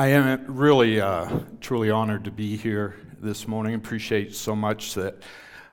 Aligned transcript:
I 0.00 0.06
am 0.12 0.46
really, 0.46 0.98
uh, 0.98 1.40
truly 1.60 1.90
honored 1.90 2.24
to 2.24 2.30
be 2.30 2.56
here 2.56 2.96
this 3.20 3.46
morning. 3.46 3.74
Appreciate 3.74 4.34
so 4.34 4.56
much 4.56 4.94
that 4.94 5.22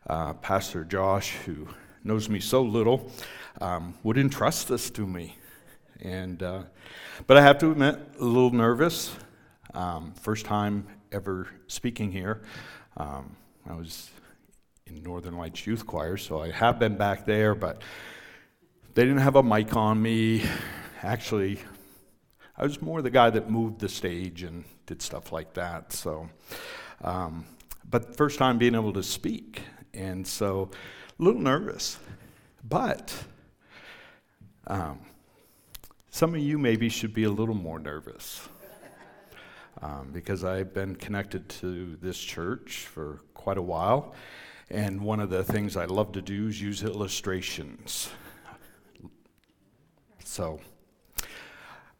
uh, 0.05 0.33
Pastor 0.33 0.83
Josh, 0.83 1.31
who 1.45 1.65
knows 2.03 2.27
me 2.27 2.41
so 2.41 2.61
little, 2.61 3.09
um, 3.61 3.93
would 4.03 4.17
entrust 4.17 4.67
this 4.67 4.89
to 4.89 5.07
me. 5.07 5.37
And, 6.01 6.43
uh, 6.43 6.63
but 7.25 7.37
I 7.37 7.41
have 7.41 7.57
to 7.59 7.71
admit, 7.71 7.99
a 8.19 8.23
little 8.25 8.51
nervous. 8.51 9.15
Um, 9.73 10.11
first 10.19 10.45
time 10.45 10.85
ever 11.13 11.47
speaking 11.67 12.11
here. 12.11 12.41
Um, 12.97 13.33
I 13.65 13.75
was 13.75 14.09
in 14.87 15.03
Northern 15.03 15.37
Lights 15.37 15.65
Youth 15.65 15.87
Choir, 15.87 16.17
so 16.17 16.41
I 16.41 16.51
have 16.51 16.79
been 16.79 16.97
back 16.97 17.25
there, 17.25 17.55
but 17.55 17.81
they 18.93 19.03
didn't 19.03 19.19
have 19.19 19.37
a 19.37 19.43
mic 19.43 19.73
on 19.77 20.01
me. 20.01 20.43
Actually, 21.01 21.61
I 22.59 22.63
was 22.63 22.81
more 22.81 23.03
the 23.03 23.11
guy 23.11 23.29
that 23.29 23.51
moved 23.51 23.79
the 23.79 23.89
stage 23.89 24.41
and 24.41 24.63
did 24.87 25.01
stuff 25.01 25.31
like 25.31 25.53
that. 25.53 25.93
So, 25.93 26.27
um, 27.03 27.45
but 27.87 28.17
first 28.17 28.39
time 28.39 28.57
being 28.57 28.73
able 28.73 28.93
to 28.93 29.03
speak, 29.03 29.61
and 29.93 30.25
so 30.25 30.71
a 31.19 31.23
little 31.23 31.39
nervous. 31.39 31.99
But 32.67 33.13
um, 34.65 34.99
some 36.09 36.33
of 36.33 36.41
you 36.41 36.57
maybe 36.57 36.89
should 36.89 37.13
be 37.13 37.25
a 37.25 37.29
little 37.29 37.55
more 37.55 37.77
nervous. 37.77 38.47
Um, 39.79 40.09
because 40.11 40.43
I've 40.43 40.73
been 40.73 40.95
connected 40.95 41.47
to 41.61 41.95
this 41.97 42.17
church 42.17 42.87
for 42.87 43.21
quite 43.35 43.59
a 43.59 43.61
while, 43.61 44.15
and 44.71 44.99
one 44.99 45.19
of 45.19 45.29
the 45.29 45.43
things 45.43 45.77
I 45.77 45.85
love 45.85 46.13
to 46.13 46.21
do 46.23 46.47
is 46.47 46.59
use 46.59 46.81
illustrations. 46.81 48.09
So, 50.23 50.59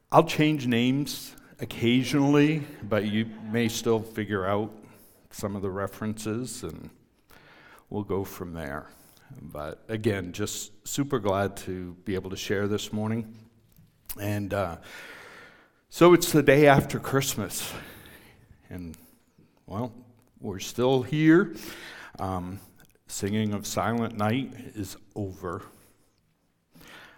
I'll 0.09 0.23
change 0.23 0.67
names 0.67 1.35
occasionally, 1.59 2.63
but 2.81 3.07
you 3.07 3.25
may 3.51 3.67
still 3.67 4.01
figure 4.01 4.45
out 4.45 4.71
some 5.31 5.53
of 5.53 5.61
the 5.61 5.69
references 5.69 6.63
and 6.63 6.89
we'll 7.89 8.05
go 8.05 8.23
from 8.23 8.53
there. 8.53 8.87
But 9.41 9.83
again, 9.89 10.31
just 10.31 10.71
super 10.87 11.19
glad 11.19 11.57
to 11.57 11.97
be 12.05 12.15
able 12.15 12.29
to 12.29 12.37
share 12.37 12.69
this 12.69 12.93
morning. 12.93 13.35
And 14.17 14.53
uh, 14.53 14.77
so 15.89 16.13
it's 16.13 16.31
the 16.31 16.41
day 16.41 16.67
after 16.67 17.01
Christmas. 17.01 17.73
And 18.69 18.95
well, 19.65 19.91
we're 20.39 20.59
still 20.59 21.03
here. 21.03 21.53
Um, 22.17 22.61
singing 23.07 23.53
of 23.53 23.67
Silent 23.67 24.17
Night 24.17 24.53
is 24.73 24.95
over. 25.15 25.63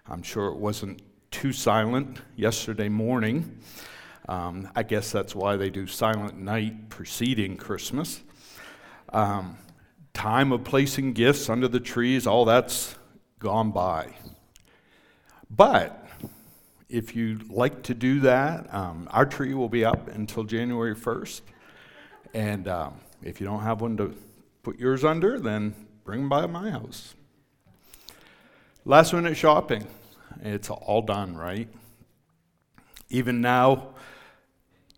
I'm 0.07 0.23
sure 0.23 0.47
it 0.47 0.57
wasn't 0.57 1.03
too 1.31 1.51
silent 1.51 2.19
yesterday 2.35 2.89
morning. 2.89 3.59
Um, 4.27 4.69
I 4.75 4.83
guess 4.83 5.11
that's 5.11 5.33
why 5.33 5.55
they 5.55 5.69
do 5.69 5.87
Silent 5.87 6.37
Night 6.37 6.89
preceding 6.89 7.57
Christmas. 7.57 8.21
Um, 9.11 9.57
time 10.13 10.51
of 10.51 10.63
placing 10.63 11.13
gifts 11.13 11.49
under 11.49 11.67
the 11.67 11.79
trees, 11.79 12.27
all 12.27 12.45
that's 12.45 12.95
gone 13.39 13.71
by. 13.71 14.13
But 15.49 16.05
if 16.89 17.15
you'd 17.15 17.49
like 17.49 17.83
to 17.83 17.93
do 17.93 18.19
that, 18.21 18.71
um, 18.73 19.07
our 19.11 19.25
tree 19.25 19.53
will 19.53 19.69
be 19.69 19.85
up 19.85 20.07
until 20.07 20.43
January 20.43 20.95
1st. 20.95 21.41
And 22.33 22.67
um, 22.67 22.95
if 23.23 23.39
you 23.41 23.47
don't 23.47 23.61
have 23.61 23.81
one 23.81 23.97
to 23.97 24.15
put 24.61 24.79
yours 24.79 25.03
under, 25.03 25.39
then 25.39 25.73
bring 26.03 26.21
them 26.21 26.29
by 26.29 26.45
my 26.45 26.69
house. 26.69 27.15
Last 28.85 29.13
minute 29.13 29.37
shopping. 29.37 29.87
It's 30.41 30.69
all 30.69 31.01
done, 31.01 31.35
right? 31.35 31.67
Even 33.09 33.41
now, 33.41 33.89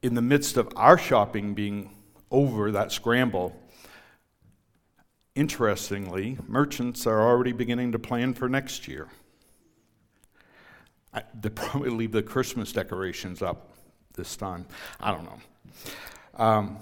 in 0.01 0.15
the 0.15 0.21
midst 0.21 0.57
of 0.57 0.69
our 0.75 0.97
shopping 0.97 1.53
being 1.53 1.95
over, 2.29 2.71
that 2.71 2.91
scramble, 2.91 3.55
interestingly, 5.35 6.37
merchants 6.47 7.07
are 7.07 7.21
already 7.21 7.51
beginning 7.51 7.91
to 7.91 7.99
plan 7.99 8.33
for 8.33 8.49
next 8.49 8.87
year. 8.87 9.07
I, 11.13 11.23
they 11.39 11.49
probably 11.49 11.89
leave 11.91 12.11
the 12.11 12.23
Christmas 12.23 12.71
decorations 12.71 13.41
up 13.41 13.69
this 14.13 14.35
time. 14.35 14.65
I 14.99 15.11
don't 15.11 15.25
know. 15.25 15.39
Um, 16.35 16.77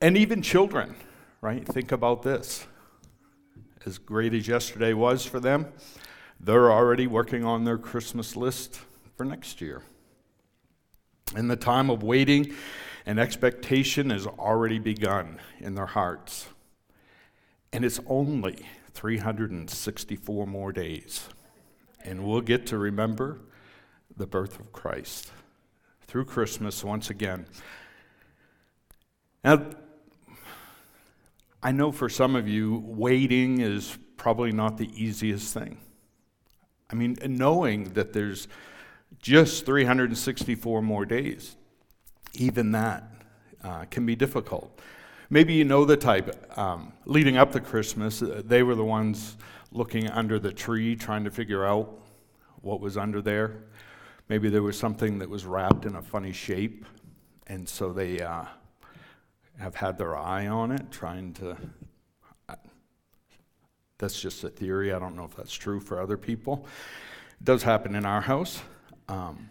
and 0.00 0.16
even 0.16 0.42
children, 0.42 0.94
right? 1.40 1.66
Think 1.66 1.92
about 1.92 2.22
this. 2.22 2.66
As 3.86 3.98
great 3.98 4.34
as 4.34 4.46
yesterday 4.46 4.92
was 4.92 5.24
for 5.24 5.40
them, 5.40 5.66
they're 6.42 6.72
already 6.72 7.06
working 7.06 7.44
on 7.44 7.64
their 7.64 7.78
Christmas 7.78 8.34
list 8.34 8.80
for 9.16 9.24
next 9.24 9.60
year. 9.60 9.82
And 11.36 11.50
the 11.50 11.56
time 11.56 11.90
of 11.90 12.02
waiting 12.02 12.54
and 13.06 13.20
expectation 13.20 14.10
has 14.10 14.26
already 14.26 14.78
begun 14.78 15.38
in 15.58 15.74
their 15.74 15.86
hearts. 15.86 16.48
And 17.72 17.84
it's 17.84 18.00
only 18.06 18.66
364 18.94 20.46
more 20.46 20.72
days. 20.72 21.28
And 22.04 22.24
we'll 22.24 22.40
get 22.40 22.66
to 22.68 22.78
remember 22.78 23.38
the 24.16 24.26
birth 24.26 24.58
of 24.58 24.72
Christ 24.72 25.30
through 26.06 26.24
Christmas 26.24 26.82
once 26.82 27.10
again. 27.10 27.46
Now, 29.44 29.66
I 31.62 31.72
know 31.72 31.92
for 31.92 32.08
some 32.08 32.34
of 32.34 32.48
you, 32.48 32.82
waiting 32.86 33.60
is 33.60 33.98
probably 34.16 34.52
not 34.52 34.78
the 34.78 34.90
easiest 34.94 35.52
thing. 35.54 35.78
I 36.90 36.94
mean, 36.94 37.16
knowing 37.22 37.92
that 37.94 38.12
there's 38.12 38.48
just 39.20 39.66
364 39.66 40.82
more 40.82 41.04
days, 41.04 41.56
even 42.34 42.72
that 42.72 43.04
uh, 43.62 43.84
can 43.84 44.06
be 44.06 44.16
difficult. 44.16 44.80
Maybe 45.28 45.54
you 45.54 45.64
know 45.64 45.84
the 45.84 45.96
type. 45.96 46.58
Um, 46.58 46.92
leading 47.04 47.36
up 47.36 47.52
to 47.52 47.60
Christmas, 47.60 48.22
uh, 48.22 48.42
they 48.44 48.62
were 48.62 48.74
the 48.74 48.84
ones 48.84 49.36
looking 49.72 50.08
under 50.08 50.38
the 50.38 50.52
tree 50.52 50.96
trying 50.96 51.24
to 51.24 51.30
figure 51.30 51.64
out 51.64 52.00
what 52.62 52.80
was 52.80 52.96
under 52.96 53.22
there. 53.22 53.62
Maybe 54.28 54.48
there 54.48 54.62
was 54.62 54.78
something 54.78 55.18
that 55.18 55.28
was 55.28 55.44
wrapped 55.44 55.86
in 55.86 55.96
a 55.96 56.02
funny 56.02 56.32
shape, 56.32 56.84
and 57.46 57.68
so 57.68 57.92
they 57.92 58.20
uh, 58.20 58.44
have 59.58 59.74
had 59.74 59.98
their 59.98 60.16
eye 60.16 60.48
on 60.48 60.72
it, 60.72 60.90
trying 60.90 61.32
to 61.34 61.56
that's 64.00 64.20
just 64.20 64.42
a 64.42 64.48
theory. 64.48 64.92
I 64.92 64.98
don't 64.98 65.14
know 65.14 65.24
if 65.24 65.36
that's 65.36 65.52
true 65.52 65.78
for 65.78 66.00
other 66.00 66.16
people. 66.16 66.66
It 67.40 67.44
does 67.44 67.62
happen 67.62 67.94
in 67.94 68.04
our 68.04 68.22
house. 68.22 68.60
Um, 69.08 69.50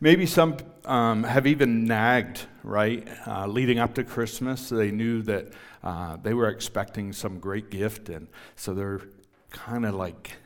maybe 0.00 0.26
some 0.26 0.56
um, 0.84 1.24
have 1.24 1.46
even 1.46 1.84
nagged, 1.84 2.42
right, 2.62 3.06
uh, 3.26 3.46
leading 3.46 3.78
up 3.78 3.94
to 3.96 4.04
Christmas. 4.04 4.68
They 4.68 4.90
knew 4.90 5.22
that 5.22 5.52
uh, 5.82 6.16
they 6.22 6.34
were 6.34 6.48
expecting 6.48 7.12
some 7.12 7.40
great 7.40 7.70
gift, 7.70 8.08
and 8.08 8.28
so 8.56 8.72
they're 8.72 9.02
kind 9.50 9.84
of 9.84 9.94
like, 9.94 10.36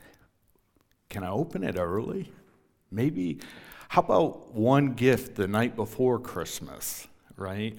can 1.09 1.23
I 1.23 1.29
open 1.29 1.63
it 1.63 1.77
early? 1.77 2.31
Maybe, 2.91 3.39
how 3.89 4.01
about 4.01 4.53
one 4.53 4.93
gift 4.93 5.35
the 5.35 5.47
night 5.47 5.75
before 5.75 6.19
Christmas, 6.19 7.07
right? 7.37 7.77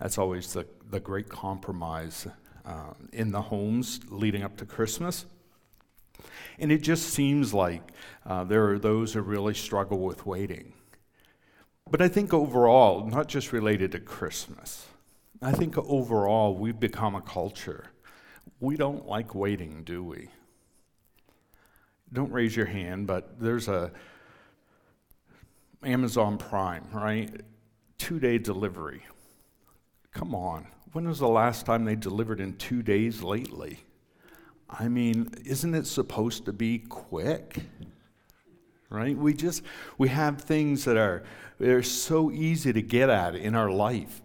That's 0.00 0.16
always 0.16 0.54
the, 0.54 0.66
the 0.90 1.00
great 1.00 1.28
compromise 1.28 2.26
uh, 2.64 2.94
in 3.12 3.32
the 3.32 3.42
homes 3.42 4.00
leading 4.08 4.42
up 4.42 4.56
to 4.58 4.66
Christmas. 4.66 5.26
And 6.58 6.70
it 6.70 6.82
just 6.82 7.08
seems 7.10 7.54
like 7.54 7.82
uh, 8.26 8.44
there 8.44 8.68
are 8.70 8.78
those 8.78 9.14
who 9.14 9.22
really 9.22 9.54
struggle 9.54 10.00
with 10.00 10.26
waiting. 10.26 10.74
But 11.90 12.00
I 12.00 12.08
think 12.08 12.32
overall, 12.32 13.06
not 13.06 13.28
just 13.28 13.52
related 13.52 13.92
to 13.92 14.00
Christmas, 14.00 14.86
I 15.42 15.52
think 15.52 15.76
overall 15.78 16.54
we've 16.54 16.78
become 16.78 17.14
a 17.14 17.22
culture. 17.22 17.86
We 18.60 18.76
don't 18.76 19.06
like 19.06 19.34
waiting, 19.34 19.82
do 19.84 20.04
we? 20.04 20.28
Don't 22.12 22.30
raise 22.30 22.54
your 22.54 22.66
hand, 22.66 23.06
but 23.06 23.40
there's 23.40 23.68
a 23.68 23.90
Amazon 25.82 26.36
Prime, 26.36 26.84
right? 26.92 27.30
Two 27.98 28.20
day 28.20 28.38
delivery. 28.38 29.02
Come 30.12 30.34
on. 30.34 30.66
When 30.92 31.06
was 31.06 31.20
the 31.20 31.28
last 31.28 31.66
time 31.66 31.84
they 31.84 31.94
delivered 31.94 32.40
in 32.40 32.56
two 32.56 32.82
days 32.82 33.22
lately? 33.22 33.78
I 34.68 34.88
mean, 34.88 35.30
isn't 35.44 35.74
it 35.74 35.86
supposed 35.86 36.44
to 36.46 36.52
be 36.52 36.78
quick? 36.78 37.60
Right? 38.88 39.16
We 39.16 39.34
just 39.34 39.62
we 39.98 40.08
have 40.08 40.40
things 40.40 40.84
that 40.86 40.96
are 40.96 41.22
they're 41.58 41.84
so 41.84 42.32
easy 42.32 42.72
to 42.72 42.82
get 42.82 43.08
at 43.08 43.36
in 43.36 43.54
our 43.54 43.70
life. 43.70 44.20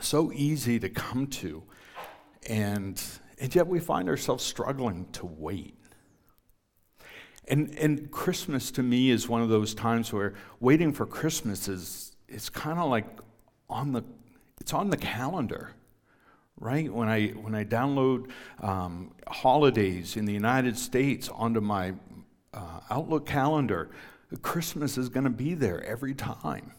So 0.00 0.32
easy 0.32 0.78
to 0.78 0.88
come 0.88 1.26
to. 1.28 1.64
And 2.48 3.02
and 3.40 3.52
yet 3.52 3.66
we 3.66 3.80
find 3.80 4.08
ourselves 4.08 4.44
struggling 4.44 5.06
to 5.12 5.26
wait. 5.26 5.76
And 7.48 7.76
and 7.76 8.08
Christmas 8.12 8.70
to 8.72 8.84
me 8.84 9.10
is 9.10 9.28
one 9.28 9.42
of 9.42 9.48
those 9.48 9.74
times 9.74 10.12
where 10.12 10.34
waiting 10.60 10.92
for 10.92 11.06
Christmas 11.06 11.66
is 11.66 12.14
it's 12.28 12.48
kind 12.48 12.78
of 12.78 12.88
like 12.88 13.06
on 13.68 13.90
the 13.90 14.04
it's 14.62 14.72
on 14.72 14.90
the 14.90 14.96
calendar, 14.96 15.72
right? 16.56 16.88
When 16.88 17.08
I, 17.08 17.30
when 17.30 17.52
I 17.52 17.64
download 17.64 18.30
um, 18.60 19.10
holidays 19.26 20.16
in 20.16 20.24
the 20.24 20.32
United 20.32 20.78
States 20.78 21.28
onto 21.28 21.60
my 21.60 21.94
uh, 22.54 22.78
Outlook 22.88 23.26
calendar, 23.26 23.90
Christmas 24.40 24.96
is 24.96 25.08
going 25.08 25.24
to 25.24 25.30
be 25.30 25.54
there 25.54 25.82
every 25.82 26.14
time. 26.14 26.74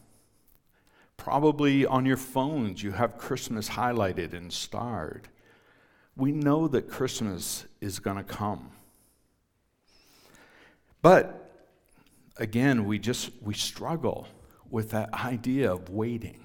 Probably 1.17 1.85
on 1.85 2.05
your 2.05 2.15
phones, 2.15 2.81
you 2.81 2.93
have 2.93 3.17
Christmas 3.17 3.71
highlighted 3.71 4.31
and 4.33 4.53
starred. 4.53 5.27
We 6.15 6.31
know 6.31 6.69
that 6.69 6.87
Christmas 6.87 7.65
is 7.81 7.99
going 7.99 8.15
to 8.15 8.23
come. 8.23 8.71
But 11.01 11.67
again, 12.37 12.85
we 12.85 12.97
just 12.97 13.31
we 13.41 13.53
struggle 13.53 14.29
with 14.69 14.91
that 14.91 15.13
idea 15.13 15.69
of 15.69 15.89
waiting, 15.89 16.42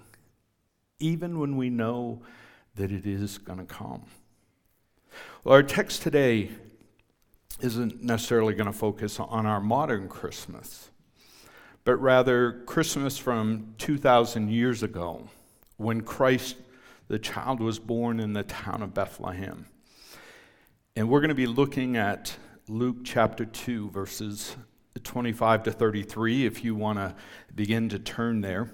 even 1.01 1.39
when 1.39 1.57
we 1.57 1.71
know 1.71 2.23
that 2.75 2.91
it 2.91 3.07
is 3.07 3.39
going 3.39 3.59
to 3.59 3.65
come. 3.65 4.03
Well, 5.45 5.55
our 5.55 5.63
text 5.63 6.03
today 6.03 6.51
isn't 7.61 8.03
necessarily 8.03 8.55
going 8.55 8.67
to 8.67 8.73
focus 8.73 9.19
on 9.19 9.47
our 9.47 9.61
modern 9.61 10.09
Christmas, 10.09 10.91
but 11.85 11.97
rather 11.97 12.63
Christmas 12.67 13.19
from 13.19 13.75
2,000 13.79 14.51
years 14.51 14.83
ago 14.83 15.29
when 15.77 16.03
Christ, 16.03 16.57
the 17.09 17.19
child, 17.19 17.61
was 17.61 17.79
born 17.79 18.21
in 18.21 18.33
the 18.33 18.45
town 18.45 18.83
of 18.83 18.95
Bethlehem. 18.95 19.67
And 20.95 21.09
we're 21.09 21.21
going 21.21 21.29
to 21.29 21.35
be 21.35 21.47
looking 21.47 21.97
at 21.97 22.37
Luke 22.69 22.99
chapter 23.05 23.45
2, 23.45 23.91
verses 23.91 24.57
25 25.03 25.63
to 25.65 25.73
33, 25.73 26.45
if 26.45 26.65
you 26.65 26.75
want 26.75 26.99
to 26.99 27.15
begin 27.55 27.89
to 27.89 27.99
turn 27.99 28.41
there. 28.41 28.71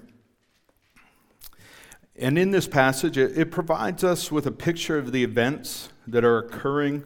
And 2.17 2.37
in 2.37 2.51
this 2.51 2.67
passage, 2.67 3.17
it, 3.17 3.37
it, 3.37 3.51
provides 3.51 4.03
us 4.03 4.31
with 4.31 4.45
a 4.47 4.51
picture 4.51 4.97
of 4.97 5.11
the 5.11 5.23
events 5.23 5.89
that 6.07 6.23
are 6.23 6.37
occurring 6.37 7.03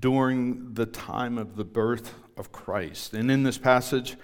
during 0.00 0.74
the 0.74 0.84
time 0.84 1.38
of 1.38 1.56
the 1.56 1.64
birth 1.64 2.12
of 2.36 2.52
Christ. 2.52 3.14
And 3.14 3.30
in 3.30 3.44
this 3.44 3.56
passage, 3.56 4.16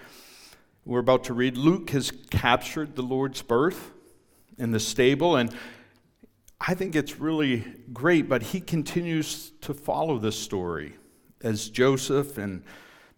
we're 0.85 0.99
about 0.99 1.23
to 1.25 1.33
read, 1.33 1.57
Luke 1.57 1.89
has 1.91 2.11
captured 2.29 2.95
the 2.95 3.01
Lord's 3.01 3.41
birth 3.41 3.91
in 4.59 4.71
the 4.71 4.79
stable, 4.79 5.35
and 5.35 5.55
I 6.61 6.75
think 6.75 6.95
it's 6.95 7.19
really 7.19 7.65
great, 7.91 8.29
but 8.29 8.43
he 8.43 8.61
continues 8.61 9.51
to 9.61 9.73
follow 9.73 10.19
this 10.19 10.37
story 10.37 10.93
as 11.41 11.69
Joseph 11.69 12.37
and 12.37 12.63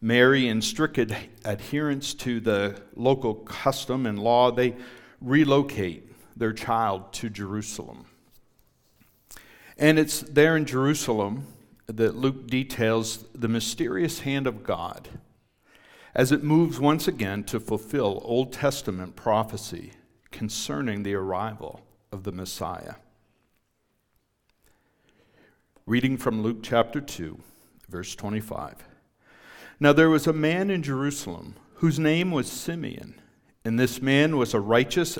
Mary, 0.01 0.47
in 0.47 0.61
strict 0.61 0.97
ad- 0.97 1.15
adherence 1.45 2.13
to 2.13 2.39
the 2.39 2.79
local 2.95 3.35
custom 3.35 4.05
and 4.05 4.19
law, 4.19 4.51
they 4.51 4.75
relocate 5.21 6.14
their 6.35 6.53
child 6.53 7.13
to 7.13 7.29
Jerusalem. 7.29 8.05
And 9.77 9.99
it's 9.99 10.21
there 10.21 10.55
in 10.55 10.65
Jerusalem 10.65 11.47
that 11.87 12.15
Luke 12.15 12.47
details 12.47 13.25
the 13.33 13.47
mysterious 13.47 14.21
hand 14.21 14.47
of 14.47 14.63
God 14.63 15.09
as 16.13 16.31
it 16.31 16.43
moves 16.43 16.79
once 16.79 17.07
again 17.07 17.43
to 17.43 17.59
fulfill 17.59 18.21
Old 18.23 18.53
Testament 18.53 19.15
prophecy 19.15 19.91
concerning 20.31 21.03
the 21.03 21.13
arrival 21.13 21.81
of 22.11 22.23
the 22.23 22.31
Messiah. 22.31 22.95
Reading 25.85 26.17
from 26.17 26.41
Luke 26.41 26.63
chapter 26.63 27.01
2. 27.01 27.39
Verse 27.89 28.15
25. 28.15 28.75
Now 29.79 29.93
there 29.93 30.09
was 30.09 30.25
a 30.25 30.33
man 30.33 30.69
in 30.69 30.81
Jerusalem 30.81 31.55
whose 31.75 31.99
name 31.99 32.31
was 32.31 32.51
Simeon, 32.51 33.21
and 33.63 33.79
this 33.79 34.01
man 34.01 34.37
was 34.37 34.53
a 34.53 34.59
righteous 34.59 35.19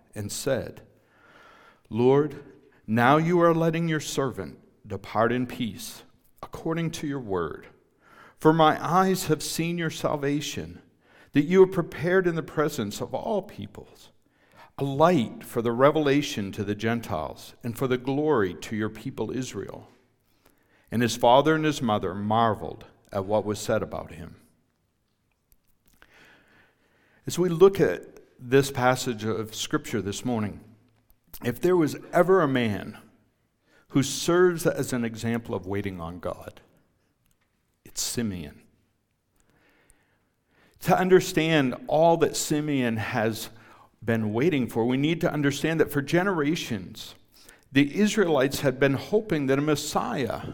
and 0.15 0.31
said, 0.31 0.81
Lord, 1.89 2.43
now 2.87 3.17
you 3.17 3.41
are 3.41 3.53
letting 3.53 3.87
your 3.87 3.99
servant 3.99 4.57
depart 4.85 5.31
in 5.31 5.45
peace 5.45 6.03
according 6.41 6.91
to 6.91 7.07
your 7.07 7.19
word. 7.19 7.67
For 8.37 8.51
my 8.51 8.83
eyes 8.83 9.27
have 9.27 9.43
seen 9.43 9.77
your 9.77 9.91
salvation, 9.91 10.81
that 11.33 11.43
you 11.43 11.61
have 11.61 11.71
prepared 11.71 12.27
in 12.27 12.35
the 12.35 12.43
presence 12.43 12.99
of 12.99 13.13
all 13.13 13.41
peoples 13.41 14.09
a 14.77 14.83
light 14.83 15.43
for 15.43 15.61
the 15.61 15.71
revelation 15.71 16.51
to 16.51 16.63
the 16.63 16.73
Gentiles 16.73 17.53
and 17.63 17.77
for 17.77 17.87
the 17.87 17.99
glory 17.99 18.55
to 18.55 18.75
your 18.75 18.89
people 18.89 19.29
Israel. 19.29 19.87
And 20.91 21.03
his 21.03 21.15
father 21.15 21.53
and 21.53 21.63
his 21.63 21.81
mother 21.83 22.15
marveled 22.15 22.85
at 23.11 23.25
what 23.25 23.45
was 23.45 23.59
said 23.59 23.83
about 23.83 24.13
him. 24.13 24.37
As 27.27 27.37
we 27.37 27.47
look 27.47 27.79
at 27.79 28.20
this 28.41 28.71
passage 28.71 29.23
of 29.23 29.53
Scripture 29.53 30.01
this 30.01 30.25
morning, 30.25 30.59
if 31.43 31.61
there 31.61 31.77
was 31.77 31.95
ever 32.11 32.41
a 32.41 32.47
man 32.47 32.97
who 33.89 34.01
serves 34.01 34.65
as 34.65 34.93
an 34.93 35.05
example 35.05 35.53
of 35.53 35.67
waiting 35.67 36.01
on 36.01 36.19
God, 36.19 36.59
it's 37.85 38.01
Simeon. 38.01 38.61
To 40.81 40.97
understand 40.97 41.75
all 41.85 42.17
that 42.17 42.35
Simeon 42.35 42.97
has 42.97 43.49
been 44.03 44.33
waiting 44.33 44.67
for, 44.67 44.85
we 44.85 44.97
need 44.97 45.21
to 45.21 45.31
understand 45.31 45.79
that 45.79 45.91
for 45.91 46.01
generations, 46.01 47.13
the 47.71 47.99
Israelites 47.99 48.61
had 48.61 48.79
been 48.79 48.95
hoping 48.95 49.45
that 49.45 49.59
a 49.59 49.61
Messiah 49.61 50.53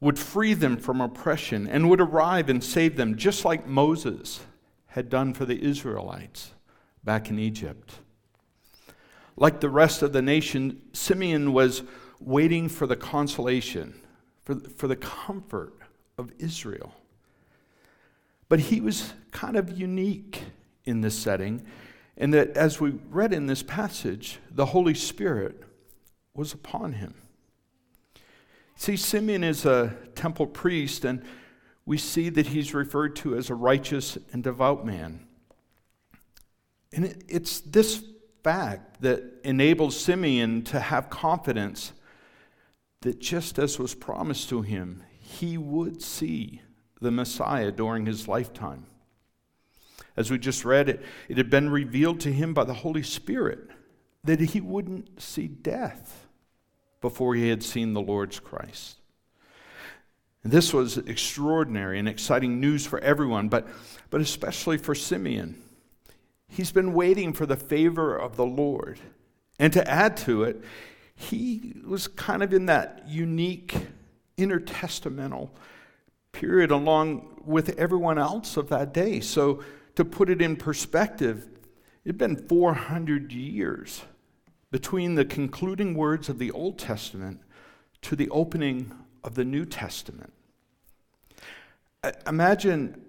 would 0.00 0.20
free 0.20 0.54
them 0.54 0.76
from 0.76 1.00
oppression 1.00 1.66
and 1.66 1.90
would 1.90 2.00
arrive 2.00 2.48
and 2.48 2.62
save 2.62 2.96
them, 2.96 3.16
just 3.16 3.44
like 3.44 3.66
Moses 3.66 4.40
had 4.86 5.10
done 5.10 5.34
for 5.34 5.44
the 5.44 5.62
Israelites 5.62 6.52
back 7.04 7.30
in 7.30 7.38
Egypt. 7.38 7.94
Like 9.36 9.60
the 9.60 9.70
rest 9.70 10.02
of 10.02 10.12
the 10.12 10.22
nation, 10.22 10.82
Simeon 10.92 11.52
was 11.52 11.82
waiting 12.20 12.68
for 12.68 12.86
the 12.86 12.96
consolation, 12.96 13.94
for, 14.42 14.56
for 14.56 14.86
the 14.86 14.96
comfort 14.96 15.74
of 16.18 16.30
Israel. 16.38 16.94
But 18.48 18.60
he 18.60 18.80
was 18.80 19.14
kind 19.30 19.56
of 19.56 19.78
unique 19.78 20.42
in 20.84 21.00
this 21.00 21.16
setting, 21.16 21.64
in 22.16 22.32
that 22.32 22.56
as 22.56 22.80
we 22.80 22.90
read 23.08 23.32
in 23.32 23.46
this 23.46 23.62
passage, 23.62 24.38
the 24.50 24.66
Holy 24.66 24.94
Spirit 24.94 25.62
was 26.34 26.52
upon 26.52 26.94
him. 26.94 27.14
See, 28.76 28.96
Simeon 28.96 29.44
is 29.44 29.64
a 29.64 29.96
temple 30.14 30.46
priest, 30.46 31.04
and 31.04 31.22
we 31.86 31.96
see 31.96 32.28
that 32.30 32.48
he's 32.48 32.74
referred 32.74 33.16
to 33.16 33.36
as 33.36 33.50
a 33.50 33.54
righteous 33.54 34.18
and 34.32 34.42
devout 34.42 34.84
man. 34.84 35.26
And 36.92 37.04
it, 37.04 37.24
it's 37.28 37.60
this 37.60 38.02
fact 38.42 39.02
that 39.02 39.22
enables 39.44 39.98
Simeon 39.98 40.62
to 40.64 40.80
have 40.80 41.10
confidence 41.10 41.92
that 43.02 43.20
just 43.20 43.58
as 43.58 43.78
was 43.78 43.94
promised 43.94 44.48
to 44.50 44.62
him, 44.62 45.02
he 45.18 45.56
would 45.56 46.02
see 46.02 46.62
the 47.00 47.10
Messiah 47.10 47.70
during 47.70 48.06
his 48.06 48.28
lifetime. 48.28 48.86
As 50.16 50.30
we 50.30 50.38
just 50.38 50.64
read, 50.64 50.88
it, 50.88 51.02
it 51.28 51.36
had 51.38 51.48
been 51.48 51.70
revealed 51.70 52.20
to 52.20 52.32
him 52.32 52.52
by 52.52 52.64
the 52.64 52.74
Holy 52.74 53.02
Spirit 53.02 53.70
that 54.24 54.40
he 54.40 54.60
wouldn't 54.60 55.20
see 55.20 55.48
death 55.48 56.26
before 57.00 57.34
he 57.34 57.48
had 57.48 57.62
seen 57.62 57.94
the 57.94 58.02
Lord's 58.02 58.38
Christ. 58.38 58.96
And 60.42 60.52
this 60.52 60.74
was 60.74 60.98
extraordinary 60.98 61.98
and 61.98 62.08
exciting 62.08 62.60
news 62.60 62.86
for 62.86 62.98
everyone, 63.00 63.48
but, 63.48 63.66
but 64.10 64.20
especially 64.20 64.78
for 64.78 64.94
Simeon. 64.94 65.62
He's 66.50 66.72
been 66.72 66.92
waiting 66.92 67.32
for 67.32 67.46
the 67.46 67.56
favor 67.56 68.16
of 68.16 68.36
the 68.36 68.44
Lord. 68.44 68.98
And 69.58 69.72
to 69.72 69.88
add 69.88 70.16
to 70.18 70.42
it, 70.42 70.62
he 71.14 71.74
was 71.86 72.08
kind 72.08 72.42
of 72.42 72.52
in 72.52 72.66
that 72.66 73.04
unique 73.06 73.74
intertestamental 74.36 75.50
period 76.32 76.70
along 76.70 77.42
with 77.44 77.78
everyone 77.78 78.18
else 78.18 78.56
of 78.56 78.68
that 78.68 78.92
day. 78.92 79.20
So, 79.20 79.62
to 79.96 80.04
put 80.04 80.30
it 80.30 80.40
in 80.40 80.56
perspective, 80.56 81.48
it 82.04 82.08
had 82.08 82.18
been 82.18 82.36
400 82.36 83.32
years 83.32 84.02
between 84.70 85.14
the 85.14 85.24
concluding 85.24 85.94
words 85.94 86.28
of 86.28 86.38
the 86.38 86.50
Old 86.52 86.78
Testament 86.78 87.40
to 88.02 88.16
the 88.16 88.30
opening 88.30 88.92
of 89.22 89.34
the 89.34 89.44
New 89.44 89.66
Testament. 89.66 90.32
Imagine 92.26 92.99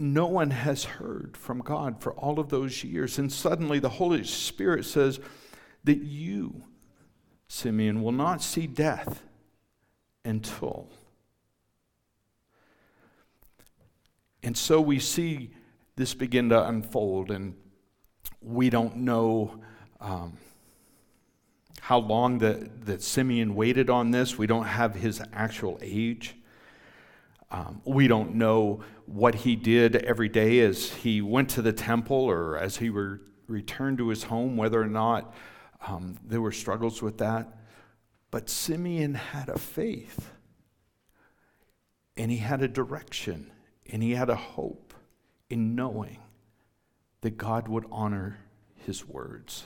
no 0.00 0.26
one 0.26 0.50
has 0.50 0.84
heard 0.84 1.36
from 1.36 1.60
God 1.60 2.00
for 2.00 2.12
all 2.14 2.40
of 2.40 2.48
those 2.48 2.82
years, 2.82 3.18
and 3.18 3.30
suddenly 3.30 3.78
the 3.78 3.88
Holy 3.88 4.24
Spirit 4.24 4.84
says 4.84 5.20
that 5.84 5.98
you, 5.98 6.62
Simeon, 7.48 8.02
will 8.02 8.12
not 8.12 8.42
see 8.42 8.66
death 8.66 9.22
until. 10.24 10.88
And 14.42 14.56
so 14.56 14.80
we 14.80 14.98
see 14.98 15.50
this 15.96 16.14
begin 16.14 16.48
to 16.48 16.66
unfold, 16.66 17.30
and 17.30 17.54
we 18.40 18.70
don't 18.70 18.96
know 18.96 19.60
um, 20.00 20.38
how 21.80 21.98
long 21.98 22.38
that, 22.38 22.86
that 22.86 23.02
Simeon 23.02 23.54
waited 23.54 23.90
on 23.90 24.12
this. 24.12 24.38
We 24.38 24.46
don't 24.46 24.64
have 24.64 24.94
his 24.94 25.22
actual 25.32 25.78
age. 25.82 26.36
Um, 27.50 27.82
we 27.84 28.06
don't 28.06 28.34
know 28.36 28.82
what 29.06 29.34
he 29.34 29.56
did 29.56 29.96
every 29.96 30.28
day 30.28 30.60
as 30.60 30.92
he 30.92 31.20
went 31.20 31.50
to 31.50 31.62
the 31.62 31.72
temple 31.72 32.16
or 32.16 32.56
as 32.56 32.76
he 32.76 32.90
re- 32.90 33.18
returned 33.48 33.98
to 33.98 34.08
his 34.08 34.24
home, 34.24 34.56
whether 34.56 34.80
or 34.80 34.86
not 34.86 35.34
um, 35.86 36.16
there 36.24 36.40
were 36.40 36.52
struggles 36.52 37.02
with 37.02 37.18
that. 37.18 37.56
But 38.30 38.48
Simeon 38.48 39.14
had 39.14 39.48
a 39.48 39.58
faith, 39.58 40.30
and 42.16 42.30
he 42.30 42.36
had 42.36 42.62
a 42.62 42.68
direction, 42.68 43.50
and 43.90 44.02
he 44.02 44.12
had 44.12 44.30
a 44.30 44.36
hope 44.36 44.94
in 45.48 45.74
knowing 45.74 46.18
that 47.22 47.36
God 47.36 47.66
would 47.66 47.84
honor 47.90 48.38
his 48.76 49.06
words. 49.06 49.64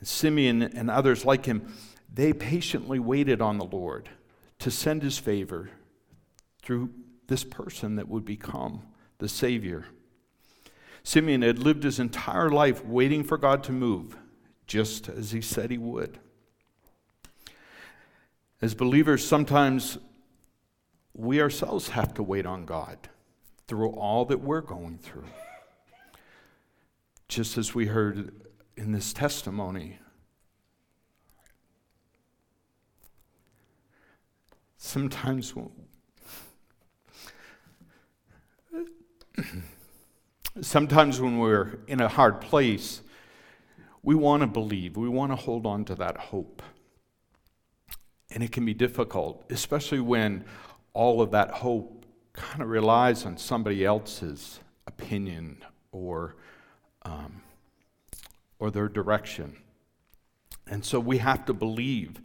And 0.00 0.08
Simeon 0.08 0.62
and 0.62 0.90
others 0.90 1.24
like 1.24 1.46
him, 1.46 1.72
they 2.12 2.32
patiently 2.32 2.98
waited 2.98 3.40
on 3.40 3.58
the 3.58 3.64
Lord 3.64 4.08
to 4.58 4.70
send 4.70 5.02
his 5.02 5.18
favor 5.18 5.70
through 6.66 6.90
this 7.28 7.44
person 7.44 7.94
that 7.94 8.08
would 8.08 8.24
become 8.24 8.82
the 9.18 9.28
Savior. 9.28 9.86
Simeon 11.04 11.42
had 11.42 11.60
lived 11.60 11.84
his 11.84 12.00
entire 12.00 12.50
life 12.50 12.84
waiting 12.84 13.22
for 13.22 13.38
God 13.38 13.62
to 13.62 13.72
move, 13.72 14.16
just 14.66 15.08
as 15.08 15.30
he 15.30 15.40
said 15.40 15.70
he 15.70 15.78
would. 15.78 16.18
As 18.60 18.74
believers, 18.74 19.24
sometimes 19.24 19.98
we 21.14 21.40
ourselves 21.40 21.90
have 21.90 22.12
to 22.14 22.22
wait 22.24 22.46
on 22.46 22.64
God 22.64 22.98
through 23.68 23.90
all 23.90 24.24
that 24.24 24.40
we're 24.40 24.60
going 24.60 24.98
through. 24.98 25.28
Just 27.28 27.56
as 27.56 27.76
we 27.76 27.86
heard 27.86 28.34
in 28.76 28.90
this 28.90 29.12
testimony. 29.12 30.00
Sometimes 34.76 35.54
sometimes 40.60 41.20
when 41.20 41.38
we're 41.38 41.78
in 41.86 42.00
a 42.00 42.08
hard 42.08 42.40
place, 42.40 43.02
we 44.02 44.14
want 44.14 44.42
to 44.42 44.46
believe, 44.46 44.96
we 44.96 45.08
want 45.08 45.32
to 45.32 45.36
hold 45.36 45.66
on 45.66 45.84
to 45.86 45.94
that 45.96 46.16
hope. 46.16 46.62
And 48.30 48.42
it 48.42 48.52
can 48.52 48.64
be 48.64 48.74
difficult, 48.74 49.44
especially 49.50 50.00
when 50.00 50.44
all 50.92 51.20
of 51.20 51.30
that 51.32 51.50
hope 51.50 52.04
kind 52.32 52.62
of 52.62 52.68
relies 52.68 53.24
on 53.24 53.36
somebody 53.36 53.84
else's 53.84 54.60
opinion 54.86 55.64
or 55.92 56.36
um, 57.02 57.42
or 58.58 58.70
their 58.70 58.88
direction. 58.88 59.56
And 60.66 60.84
so 60.84 60.98
we 60.98 61.18
have 61.18 61.44
to 61.46 61.52
believe, 61.52 62.20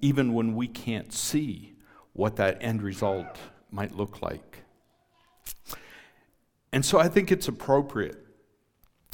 even 0.00 0.34
when 0.34 0.54
we 0.54 0.68
can't 0.68 1.12
see 1.12 1.74
what 2.12 2.36
that 2.36 2.58
end 2.60 2.82
result 2.82 3.38
might 3.70 3.96
look 3.96 4.20
like. 4.22 4.62
And 6.76 6.84
so 6.84 6.98
I 6.98 7.08
think 7.08 7.32
it's 7.32 7.48
appropriate 7.48 8.22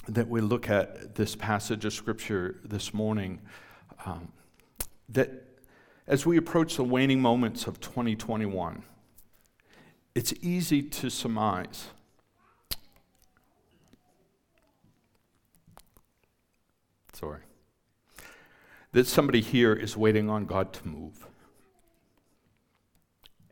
that 0.08 0.26
we 0.26 0.40
look 0.40 0.68
at 0.68 1.14
this 1.14 1.36
passage 1.36 1.84
of 1.84 1.92
Scripture 1.92 2.58
this 2.64 2.92
morning. 2.92 3.40
Um, 4.04 4.32
that 5.08 5.30
as 6.08 6.26
we 6.26 6.36
approach 6.36 6.74
the 6.74 6.82
waning 6.82 7.22
moments 7.22 7.68
of 7.68 7.78
2021, 7.78 8.82
it's 10.16 10.34
easy 10.42 10.82
to 10.82 11.08
surmise 11.08 11.86
Sorry. 17.12 17.42
That 18.90 19.06
somebody 19.06 19.40
here 19.40 19.72
is 19.72 19.96
waiting 19.96 20.28
on 20.28 20.46
God 20.46 20.72
to 20.72 20.88
move 20.88 21.28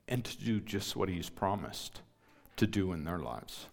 and 0.09 0.25
to 0.25 0.37
do 0.37 0.59
just 0.59 0.97
what 0.97 1.09
He's 1.09 1.31
promised 1.31 2.01
to 2.57 2.67
do 2.67 2.93
in 2.93 3.05
their 3.05 3.21
lives. 3.21 3.69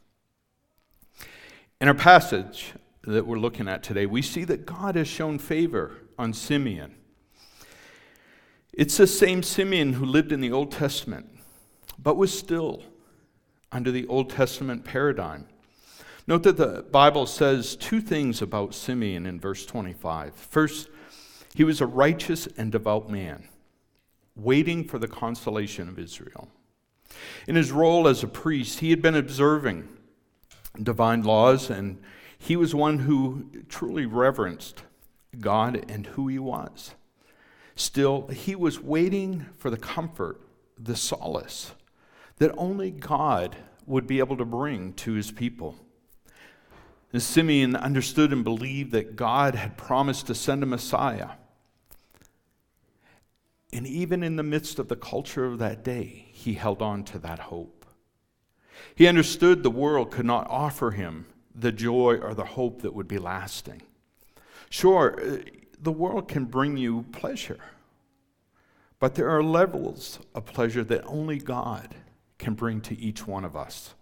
In 1.80 1.88
our 1.88 1.94
passage 1.94 2.74
that 3.04 3.28
we're 3.28 3.38
looking 3.38 3.68
at 3.68 3.84
today, 3.84 4.08
we 4.08 4.24
see 4.24 4.44
that 4.46 4.66
God 4.66 4.96
has 4.96 5.08
shown 5.08 5.38
favor 5.38 5.92
on 6.18 6.34
Simeon. 6.34 6.96
It's 8.74 8.98
the 8.98 9.06
same 9.06 9.44
Simeon 9.44 9.94
who 9.94 10.06
lived 10.06 10.32
in 10.32 10.42
the 10.42 10.52
Old 10.52 10.72
Testament, 10.72 11.28
but 12.00 12.18
was 12.18 12.38
still 12.38 12.82
under 13.72 13.92
the 13.92 14.08
Old 14.08 14.32
Testament 14.32 14.86
paradigm. 14.86 15.46
Note 16.26 16.42
that 16.44 16.58
the 16.58 16.84
Bible 16.92 17.28
says 17.28 17.76
two 17.76 18.02
things 18.02 18.42
about 18.42 18.74
Simeon 18.74 19.28
in 19.28 19.40
verse 19.40 19.64
25. 19.64 20.34
First, 20.34 20.90
he 21.54 21.64
was 21.64 21.80
a 21.80 21.86
righteous 21.86 22.48
and 22.58 22.72
devout 22.72 23.08
man, 23.08 23.50
waiting 24.36 24.84
for 24.84 24.98
the 24.98 25.08
consolation 25.08 25.88
of 25.88 26.00
Israel. 26.00 26.50
In 27.48 27.56
his 27.56 27.72
role 27.72 28.08
as 28.08 28.24
a 28.24 28.28
priest, 28.28 28.80
he 28.80 28.90
had 28.90 29.02
been 29.02 29.16
observing 29.16 29.88
divine 30.82 31.24
laws, 31.24 31.70
and 31.70 32.00
he 32.38 32.56
was 32.56 32.76
one 32.76 33.00
who 33.00 33.50
truly 33.70 34.06
reverenced 34.06 34.84
God 35.40 35.86
and 35.90 36.06
who 36.08 36.28
he 36.28 36.40
was. 36.40 36.94
Still, 37.76 38.28
he 38.28 38.56
was 38.56 38.80
waiting 38.80 39.46
for 39.58 39.70
the 39.70 39.78
comfort, 39.78 40.42
the 40.78 40.96
solace 40.96 41.74
that 42.38 42.52
only 42.58 42.92
God 42.92 43.56
would 43.86 44.08
be 44.08 44.20
able 44.20 44.38
to 44.38 44.46
bring 44.46 44.94
to 44.94 45.14
his 45.14 45.32
people. 45.32 45.76
And 47.14 47.22
Simeon 47.22 47.76
understood 47.76 48.32
and 48.32 48.44
believed 48.44 48.92
that 48.92 49.16
God 49.16 49.56
had 49.56 49.78
promised 49.78 50.28
to 50.28 50.36
send 50.36 50.62
a 50.62 50.66
Messiah. 50.66 51.30
And 53.72 53.88
even 53.88 54.24
in 54.24 54.36
the 54.36 54.44
midst 54.44 54.78
of 54.80 54.88
the 54.88 54.96
culture 54.96 55.46
of 55.46 55.60
that 55.60 55.84
day, 55.84 56.28
he 56.32 56.54
held 56.54 56.82
on 56.82 57.04
to 57.06 57.20
that 57.20 57.40
hope. 57.40 57.77
He 58.96 59.08
understood 59.08 59.64
the 59.64 59.70
world 59.70 60.12
could 60.12 60.26
not 60.26 60.48
offer 60.50 60.92
him 60.92 61.26
the 61.54 61.72
joy 61.72 62.16
or 62.16 62.34
the 62.34 62.46
hope 62.46 62.82
that 62.82 62.94
would 62.94 63.08
be 63.08 63.18
lasting. 63.18 63.82
Sure, 64.70 65.20
uh, 65.20 65.38
the 65.80 65.92
world 65.92 66.28
can 66.28 66.46
bring 66.46 66.78
you 66.78 67.06
pleasure, 67.12 67.60
but 69.00 69.16
there 69.16 69.30
are 69.30 69.44
levels 69.44 70.20
of 70.36 70.46
pleasure 70.46 70.84
that 70.84 71.06
only 71.06 71.38
God 71.38 71.96
can 72.38 72.54
bring 72.54 72.82
to 72.82 73.00
each 73.00 73.26
one 73.26 73.46
of 73.46 73.56
us. 73.56 73.94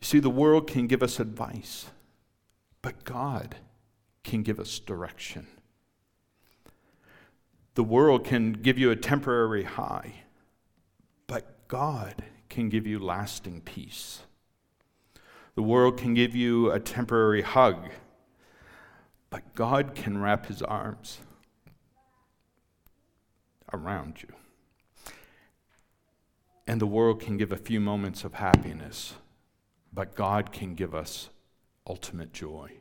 You 0.00 0.06
see, 0.06 0.18
the 0.20 0.30
world 0.30 0.66
can 0.66 0.86
give 0.86 1.02
us 1.02 1.20
advice, 1.20 1.86
but 2.82 3.04
God 3.04 3.56
can 4.24 4.42
give 4.42 4.60
us 4.60 4.78
direction. 4.78 5.46
The 7.74 7.84
world 7.84 8.24
can 8.24 8.52
give 8.52 8.78
you 8.78 8.90
a 8.90 8.96
temporary 8.96 9.64
high, 9.64 10.22
but 11.26 11.68
God 11.68 12.24
can 12.58 12.68
give 12.68 12.88
you 12.88 12.98
lasting 12.98 13.60
peace. 13.60 14.22
The 15.54 15.62
world 15.62 15.96
can 15.96 16.12
give 16.12 16.34
you 16.34 16.72
a 16.72 16.80
temporary 16.80 17.42
hug, 17.42 17.90
but 19.30 19.54
God 19.54 19.94
can 19.94 20.20
wrap 20.20 20.46
his 20.46 20.60
arms 20.60 21.20
around 23.72 24.22
you. 24.22 25.12
And 26.66 26.80
the 26.80 26.86
world 26.86 27.20
can 27.20 27.36
give 27.36 27.52
a 27.52 27.56
few 27.56 27.78
moments 27.78 28.24
of 28.24 28.34
happiness 28.34 29.14
but 29.92 30.16
God 30.16 30.52
can 30.52 30.74
give 30.74 30.94
us 30.94 31.30
ultimate 31.86 32.32
joy. 32.32 32.72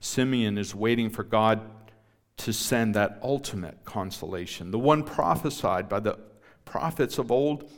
Simeon 0.00 0.58
is 0.58 0.74
waiting 0.74 1.10
for 1.10 1.22
God 1.22 1.60
to 2.38 2.52
send 2.52 2.94
that 2.94 3.18
ultimate 3.22 3.84
consolation, 3.84 4.70
the 4.70 4.78
one 4.78 5.02
prophesied 5.02 5.88
by 5.88 6.00
the 6.00 6.18
prophets 6.64 7.18
of 7.18 7.30
old. 7.30 7.70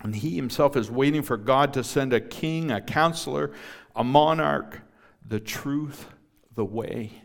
And 0.00 0.14
he 0.14 0.36
himself 0.36 0.76
is 0.76 0.90
waiting 0.90 1.22
for 1.22 1.36
God 1.36 1.72
to 1.74 1.82
send 1.82 2.12
a 2.12 2.20
king, 2.20 2.70
a 2.70 2.80
counselor, 2.80 3.52
a 3.96 4.04
monarch, 4.04 4.80
the 5.26 5.40
truth, 5.40 6.06
the 6.54 6.64
way, 6.64 7.22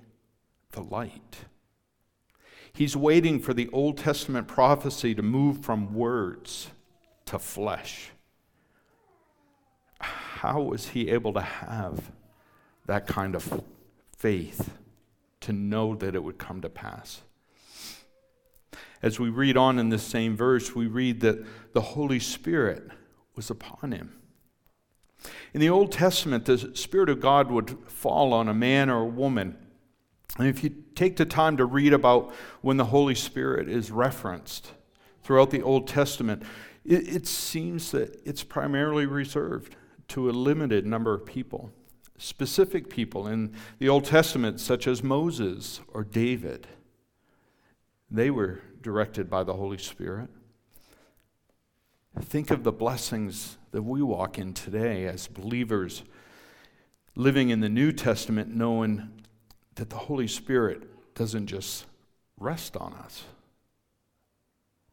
the 0.71 0.81
light. 0.81 1.45
He's 2.73 2.97
waiting 2.97 3.39
for 3.39 3.53
the 3.53 3.69
Old 3.69 3.97
Testament 3.97 4.47
prophecy 4.47 5.13
to 5.13 5.21
move 5.21 5.63
from 5.63 5.93
words 5.93 6.71
to 7.25 7.37
flesh 7.37 8.09
how 10.43 10.59
was 10.59 10.89
he 10.89 11.09
able 11.09 11.31
to 11.31 11.39
have 11.39 12.11
that 12.85 13.07
kind 13.07 13.33
of 13.33 13.63
faith 14.17 14.77
to 15.39 15.53
know 15.53 15.95
that 15.95 16.15
it 16.15 16.21
would 16.21 16.37
come 16.37 16.59
to 16.59 16.67
pass? 16.67 17.21
As 19.03 19.19
we 19.19 19.29
read 19.29 19.57
on 19.57 19.77
in 19.77 19.89
this 19.89 20.01
same 20.01 20.35
verse, 20.37 20.73
we 20.73 20.87
read 20.87 21.19
that 21.19 21.45
the 21.73 21.81
Holy 21.81 22.19
Spirit 22.19 22.87
was 23.35 23.49
upon 23.49 23.91
him. 23.91 24.13
In 25.53 25.59
the 25.59 25.69
Old 25.69 25.91
Testament, 25.91 26.45
the 26.45 26.73
Spirit 26.73 27.09
of 27.09 27.19
God 27.19 27.51
would 27.51 27.77
fall 27.85 28.33
on 28.33 28.47
a 28.47 28.53
man 28.53 28.89
or 28.89 29.01
a 29.01 29.05
woman. 29.05 29.57
And 30.39 30.47
if 30.47 30.63
you 30.63 30.73
take 30.95 31.17
the 31.17 31.25
time 31.25 31.57
to 31.57 31.65
read 31.65 31.93
about 31.93 32.33
when 32.61 32.77
the 32.77 32.85
Holy 32.85 33.13
Spirit 33.13 33.69
is 33.69 33.91
referenced 33.91 34.71
throughout 35.21 35.51
the 35.51 35.61
Old 35.61 35.85
Testament, 35.85 36.43
it, 36.85 37.15
it 37.15 37.27
seems 37.27 37.91
that 37.91 38.21
it's 38.25 38.43
primarily 38.43 39.05
reserved 39.05 39.75
to 40.09 40.29
a 40.29 40.31
limited 40.31 40.85
number 40.85 41.13
of 41.13 41.25
people, 41.25 41.71
specific 42.17 42.89
people 42.89 43.27
in 43.27 43.53
the 43.79 43.89
Old 43.89 44.05
Testament, 44.05 44.61
such 44.61 44.87
as 44.87 45.03
Moses 45.03 45.81
or 45.89 46.05
David. 46.05 46.67
They 48.09 48.29
were 48.29 48.61
directed 48.83 49.29
by 49.29 49.43
the 49.43 49.53
Holy 49.53 49.79
Spirit. 49.79 50.29
Think 52.19 52.51
of 52.51 52.63
the 52.63 52.71
blessings 52.71 53.57
that 53.71 53.81
we 53.81 54.03
walk 54.03 54.37
in 54.37 54.53
today 54.53 55.05
as 55.05 55.25
believers 55.27 56.03
living 57.15 57.49
in 57.49 57.59
the 57.59 57.69
New 57.69 57.91
Testament, 57.91 58.55
knowing 58.55 59.09
that 59.75 59.89
the 59.89 59.97
Holy 59.97 60.27
Spirit 60.27 61.15
doesn't 61.15 61.47
just 61.47 61.85
rest 62.37 62.77
on 62.77 62.93
us, 62.93 63.23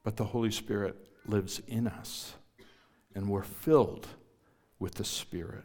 but 0.03 0.17
the 0.17 0.25
Holy 0.25 0.51
Spirit 0.51 0.97
lives 1.27 1.61
in 1.67 1.87
us, 1.87 2.35
and 3.15 3.29
we're 3.29 3.43
filled 3.43 4.07
with 4.79 4.95
the 4.95 5.05
Spirit. 5.05 5.65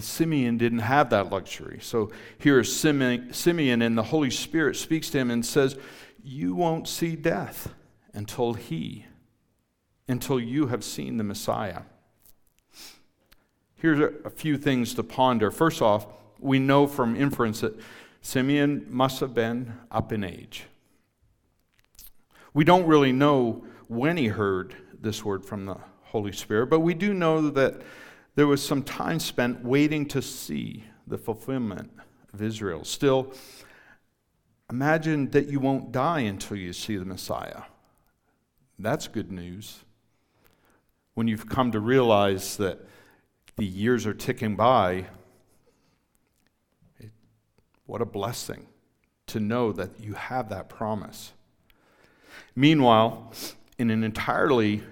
Simeon 0.00 0.58
didn't 0.58 0.80
have 0.80 1.10
that 1.10 1.30
luxury. 1.30 1.78
So 1.80 2.10
here 2.38 2.58
is 2.58 2.74
Simeon, 2.74 3.82
and 3.82 3.96
the 3.96 4.02
Holy 4.02 4.30
Spirit 4.30 4.76
speaks 4.76 5.08
to 5.10 5.18
him 5.18 5.30
and 5.30 5.46
says, 5.46 5.76
You 6.22 6.54
won't 6.54 6.88
see 6.88 7.14
death 7.14 7.72
until 8.12 8.54
he, 8.54 9.06
until 10.08 10.40
you 10.40 10.66
have 10.66 10.82
seen 10.82 11.16
the 11.16 11.24
Messiah. 11.24 11.82
Here's 13.76 14.00
a 14.24 14.30
few 14.30 14.56
things 14.56 14.94
to 14.94 15.02
ponder. 15.02 15.50
First 15.50 15.82
off, 15.82 16.06
we 16.40 16.58
know 16.58 16.86
from 16.86 17.14
inference 17.14 17.60
that 17.60 17.78
Simeon 18.20 18.86
must 18.88 19.20
have 19.20 19.34
been 19.34 19.74
up 19.90 20.10
in 20.10 20.24
age. 20.24 20.64
We 22.52 22.64
don't 22.64 22.86
really 22.86 23.12
know 23.12 23.64
when 23.88 24.16
he 24.16 24.28
heard 24.28 24.74
this 25.00 25.24
word 25.24 25.44
from 25.44 25.66
the 25.66 25.76
Holy 26.04 26.32
Spirit, 26.32 26.68
but 26.68 26.80
we 26.80 26.94
do 26.94 27.12
know 27.12 27.50
that 27.50 27.82
there 28.34 28.46
was 28.46 28.64
some 28.64 28.82
time 28.82 29.20
spent 29.20 29.64
waiting 29.64 30.06
to 30.06 30.20
see 30.20 30.84
the 31.06 31.18
fulfillment 31.18 31.90
of 32.32 32.42
Israel. 32.42 32.84
Still, 32.84 33.32
imagine 34.70 35.30
that 35.30 35.46
you 35.46 35.60
won't 35.60 35.92
die 35.92 36.20
until 36.20 36.56
you 36.56 36.72
see 36.72 36.96
the 36.96 37.04
Messiah. 37.04 37.62
That's 38.78 39.06
good 39.06 39.30
news. 39.30 39.84
When 41.14 41.28
you've 41.28 41.48
come 41.48 41.70
to 41.72 41.80
realize 41.80 42.56
that 42.56 42.80
the 43.56 43.64
years 43.64 44.04
are 44.04 44.14
ticking 44.14 44.56
by, 44.56 45.06
it, 46.98 47.10
what 47.86 48.02
a 48.02 48.04
blessing 48.04 48.66
to 49.28 49.38
know 49.38 49.70
that 49.72 50.00
you 50.00 50.14
have 50.14 50.48
that 50.48 50.68
promise. 50.68 51.32
Meanwhile, 52.56 53.32
in 53.78 53.90
an 53.90 54.02
entirely, 54.02 54.82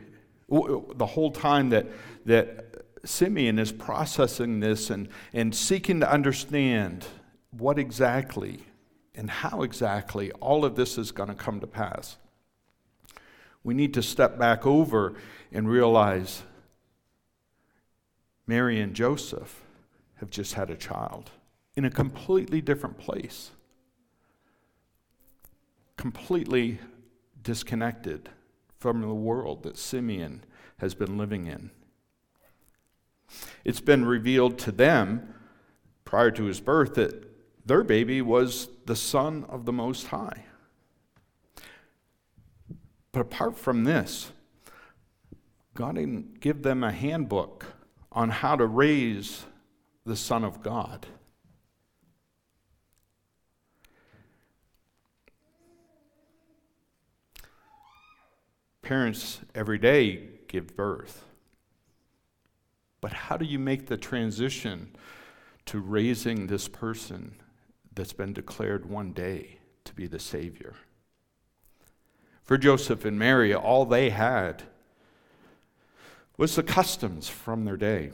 the 0.49 1.07
whole 1.07 1.33
time 1.33 1.71
that, 1.71 1.87
that 2.27 2.72
Simeon 3.05 3.59
is 3.59 3.73
processing 3.73 4.61
this 4.61 4.91
and, 4.91 5.09
and 5.33 5.55
seeking 5.55 6.01
to 6.01 6.11
understand 6.11 7.05
what 7.51 7.79
exactly 7.79 8.61
and 9.15 9.29
how 9.29 9.63
exactly 9.63 10.31
all 10.33 10.65
of 10.65 10.77
this 10.77 10.97
is 10.97 11.11
going 11.11 11.29
to 11.29 11.35
come 11.35 11.61
to 11.61 11.67
pass. 11.67 12.17
We 13.65 13.75
need 13.75 13.95
to 13.95 14.03
step 14.03 14.39
back 14.39 14.67
over 14.67 15.15
and 15.53 15.69
realize 15.69 16.43
Mary 18.47 18.81
and 18.81 18.95
Joseph 18.95 19.63
have 20.17 20.31
just 20.31 20.55
had 20.55 20.71
a 20.71 20.77
child 20.77 21.31
in 21.77 21.85
a 21.85 21.91
completely 21.91 22.61
different 22.61 22.99
place, 22.99 23.51
completely 25.97 26.79
disconnected 27.43 28.29
from 28.79 29.01
the 29.01 29.15
world 29.15 29.63
that 29.63 29.79
Simeon 29.79 30.45
has 30.79 30.95
been 30.95 31.17
living 31.17 31.47
in. 31.47 31.71
It's 33.65 33.81
been 33.81 34.05
revealed 34.05 34.59
to 34.61 34.73
them 34.73 35.35
prior 36.05 36.31
to 36.33 36.45
his 36.45 36.61
birth 36.61 36.95
that 36.95 37.29
their 37.65 37.85
baby 37.85 38.21
was 38.21 38.69
the 38.87 38.97
Son 38.97 39.45
of 39.49 39.65
the 39.65 39.73
Most 39.73 40.09
High. 40.09 40.45
But 43.13 43.21
apart 43.21 43.57
from 43.57 43.85
this, 43.85 44.33
God 45.75 45.95
didn't 45.95 46.41
give 46.41 46.63
them 46.63 46.83
a 46.83 46.93
handbook 46.93 47.67
on 48.11 48.31
how 48.31 48.57
to 48.57 48.67
raise 48.67 49.45
the 50.05 50.17
Son 50.17 50.45
of 50.45 50.63
God. 50.63 51.07
Parents 58.83 59.41
every 59.55 59.79
day 59.79 60.29
give 60.49 60.77
birth. 60.77 61.25
But 63.03 63.13
how 63.13 63.37
do 63.37 63.45
you 63.45 63.59
make 63.59 63.87
the 63.87 63.99
transition 63.99 64.95
to 65.67 65.81
raising 65.81 66.47
this 66.47 66.69
person 66.69 67.35
that's 67.95 68.15
been 68.15 68.33
declared 68.33 68.87
one 68.89 69.13
day 69.13 69.59
to 69.85 69.93
be 69.93 70.07
the 70.07 70.21
Savior? 70.21 70.75
For 72.43 72.57
Joseph 72.57 73.05
and 73.05 73.19
Mary, 73.19 73.53
all 73.53 73.85
they 73.85 74.11
had 74.11 74.63
was 76.39 76.55
the 76.55 76.63
customs 76.63 77.29
from 77.29 77.65
their 77.65 77.77
day. 77.77 78.13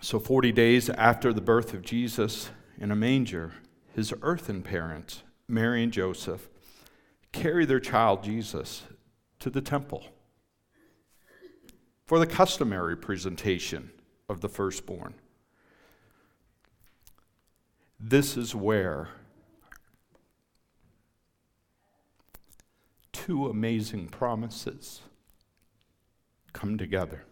So, 0.00 0.18
40 0.18 0.52
days 0.52 0.88
after 0.88 1.32
the 1.32 1.40
birth 1.40 1.74
of 1.74 1.82
Jesus 1.82 2.50
in 2.78 2.90
a 2.90 2.96
manger, 2.96 3.52
his 3.94 4.14
earthen 4.22 4.62
parents, 4.62 5.22
Mary 5.48 5.82
and 5.82 5.92
Joseph, 5.92 6.48
carry 7.32 7.64
their 7.64 7.80
child 7.80 8.22
Jesus 8.22 8.84
to 9.40 9.50
the 9.50 9.60
temple 9.60 10.06
for 12.12 12.18
the 12.18 12.26
customary 12.26 12.94
presentation 12.94 13.90
of 14.28 14.42
the 14.42 14.48
firstborn. 14.50 15.14
This 17.98 18.36
is 18.36 18.54
where 18.54 19.08
two 23.14 23.46
amazing 23.46 24.08
promises 24.08 25.00
come 26.52 26.76
together. 26.76 27.24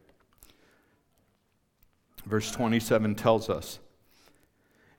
Verse 2.25 2.51
27 2.51 3.17
tells 3.17 3.51
us, 3.51 3.81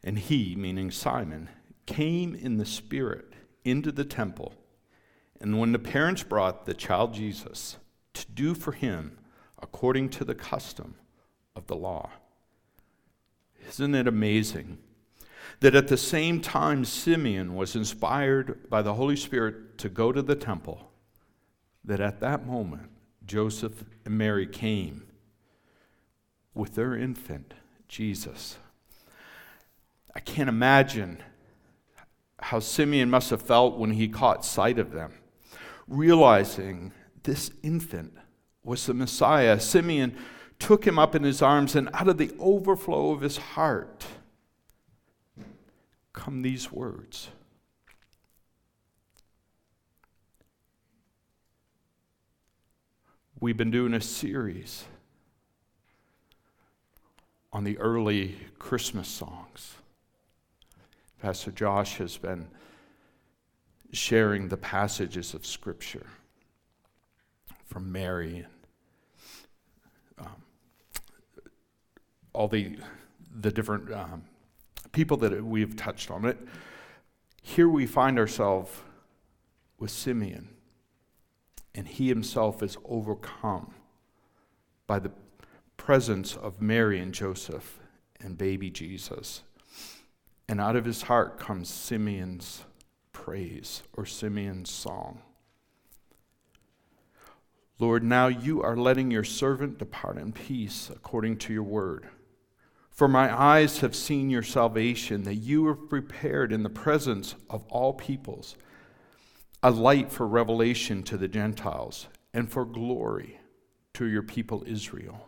and 0.04 0.20
he, 0.20 0.56
meaning 0.56 0.92
Simon, 0.92 1.50
came 1.88 2.36
in 2.36 2.58
the 2.58 2.68
Spirit 2.68 3.34
into 3.66 3.92
the 3.92 4.06
temple. 4.06 4.54
And 5.40 5.60
when 5.60 5.72
the 5.72 5.80
parents 5.80 6.22
brought 6.22 6.68
the 6.68 6.76
child 6.76 7.16
Jesus 7.16 7.78
to 8.14 8.32
do 8.32 8.54
for 8.54 8.74
him 8.74 9.18
according 9.62 10.10
to 10.10 10.26
the 10.26 10.36
custom 10.36 10.96
of 11.56 11.68
the 11.68 11.76
law. 11.76 12.10
Isn't 13.68 13.96
it 13.96 14.08
amazing 14.08 14.78
that 15.60 15.76
at 15.76 15.88
the 15.88 15.98
same 15.98 16.42
time 16.42 16.84
Simeon 16.86 17.56
was 17.56 17.76
inspired 17.76 18.70
by 18.70 18.82
the 18.82 18.96
Holy 18.96 19.16
Spirit 19.16 19.78
to 19.78 19.90
go 19.90 20.12
to 20.12 20.22
the 20.22 20.36
temple, 20.36 20.92
that 21.84 22.00
at 22.00 22.20
that 22.20 22.46
moment 22.46 22.90
Joseph 23.26 23.84
and 24.06 24.18
Mary 24.18 24.48
came 24.48 25.04
with 26.54 26.76
their 26.76 26.96
infant, 26.96 27.54
Jesus? 27.88 28.58
I 30.16 30.20
can't 30.20 30.50
imagine 30.50 31.20
how 32.40 32.60
Simeon 32.60 33.10
must 33.10 33.30
have 33.30 33.42
felt 33.42 33.78
when 33.78 33.92
he 33.92 34.08
caught 34.08 34.44
sight 34.44 34.80
of 34.80 34.92
them, 34.92 35.14
realizing 35.88 36.92
this 37.24 37.52
infant 37.62 38.18
was 38.64 38.86
the 38.86 38.94
Messiah, 38.94 39.60
Simeon 39.60 40.16
took 40.60 40.86
him 40.86 41.00
up 41.00 41.16
in 41.16 41.24
his 41.24 41.42
arms, 41.42 41.76
and 41.76 41.90
out 41.94 42.08
of 42.08 42.18
the 42.18 42.32
overflow 42.40 43.12
of 43.12 43.22
his 43.22 43.38
heart 43.38 44.06
come 46.14 46.42
these 46.42 46.72
words. 46.72 47.30
We've 53.40 53.58
been 53.58 53.72
doing 53.72 53.96
a 53.96 54.02
series 54.02 54.86
on 57.52 57.64
the 57.64 57.78
early 57.80 58.38
Christmas 58.60 59.08
songs. 59.08 59.76
Pastor 61.20 61.52
Josh 61.52 61.98
has 61.98 62.18
been 62.18 62.48
sharing 63.92 64.48
the 64.48 64.58
passages 64.58 65.34
of 65.34 65.46
Scripture 65.46 66.06
from 67.72 67.90
Mary 67.90 68.46
and 70.20 70.28
um, 70.28 70.44
all 72.34 72.50
the 72.50 72.78
the 73.34 73.50
different 73.50 73.92
um, 73.94 74.24
people 74.92 75.16
that 75.16 75.44
we've 75.44 75.78
touched 75.78 76.12
on 76.12 76.26
it. 76.26 76.38
Here 77.42 77.70
we 77.70 77.86
find 77.86 78.20
ourselves 78.20 78.82
with 79.80 79.90
Simeon, 79.90 80.50
and 81.74 81.88
he 81.88 82.10
himself 82.10 82.62
is 82.62 82.78
overcome 82.84 83.74
by 84.86 85.00
the 85.00 85.12
presence 85.78 86.36
of 86.36 86.62
Mary 86.62 87.00
and 87.00 87.14
Joseph 87.14 87.80
and 88.20 88.38
baby 88.38 88.70
Jesus. 88.70 89.44
And 90.50 90.60
out 90.60 90.76
of 90.76 90.84
his 90.84 91.04
heart 91.04 91.40
comes 91.40 91.70
Simeon's 91.70 92.66
praise 93.14 93.84
or 93.94 94.06
Simeon's 94.06 94.70
song. 94.70 95.22
Lord, 97.82 98.04
now 98.04 98.28
you 98.28 98.62
are 98.62 98.78
letting 98.78 99.10
your 99.10 99.24
servant 99.24 99.80
depart 99.80 100.20
in 100.20 100.34
peace 100.34 100.92
according 100.94 101.38
to 101.38 101.54
your 101.54 101.64
word. 101.64 102.08
For 102.92 103.08
my 103.08 103.36
eyes 103.36 103.80
have 103.80 103.96
seen 103.96 104.30
your 104.30 104.44
salvation, 104.44 105.24
that 105.24 105.38
you 105.38 105.66
have 105.66 105.90
prepared 105.90 106.54
in 106.54 106.62
the 106.62 106.70
presence 106.70 107.34
of 107.50 107.66
all 107.70 107.94
peoples 107.94 108.56
a 109.64 109.72
light 109.72 110.12
for 110.12 110.28
revelation 110.28 111.02
to 111.02 111.18
the 111.18 111.28
Gentiles 111.28 112.08
and 112.36 112.52
for 112.52 112.66
glory 112.66 113.40
to 113.96 114.06
your 114.06 114.22
people 114.22 114.64
Israel. 114.68 115.28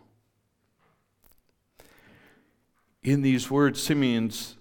In 3.01 3.23
these 3.23 3.49
words, 3.49 3.81
Simeon's 3.81 4.57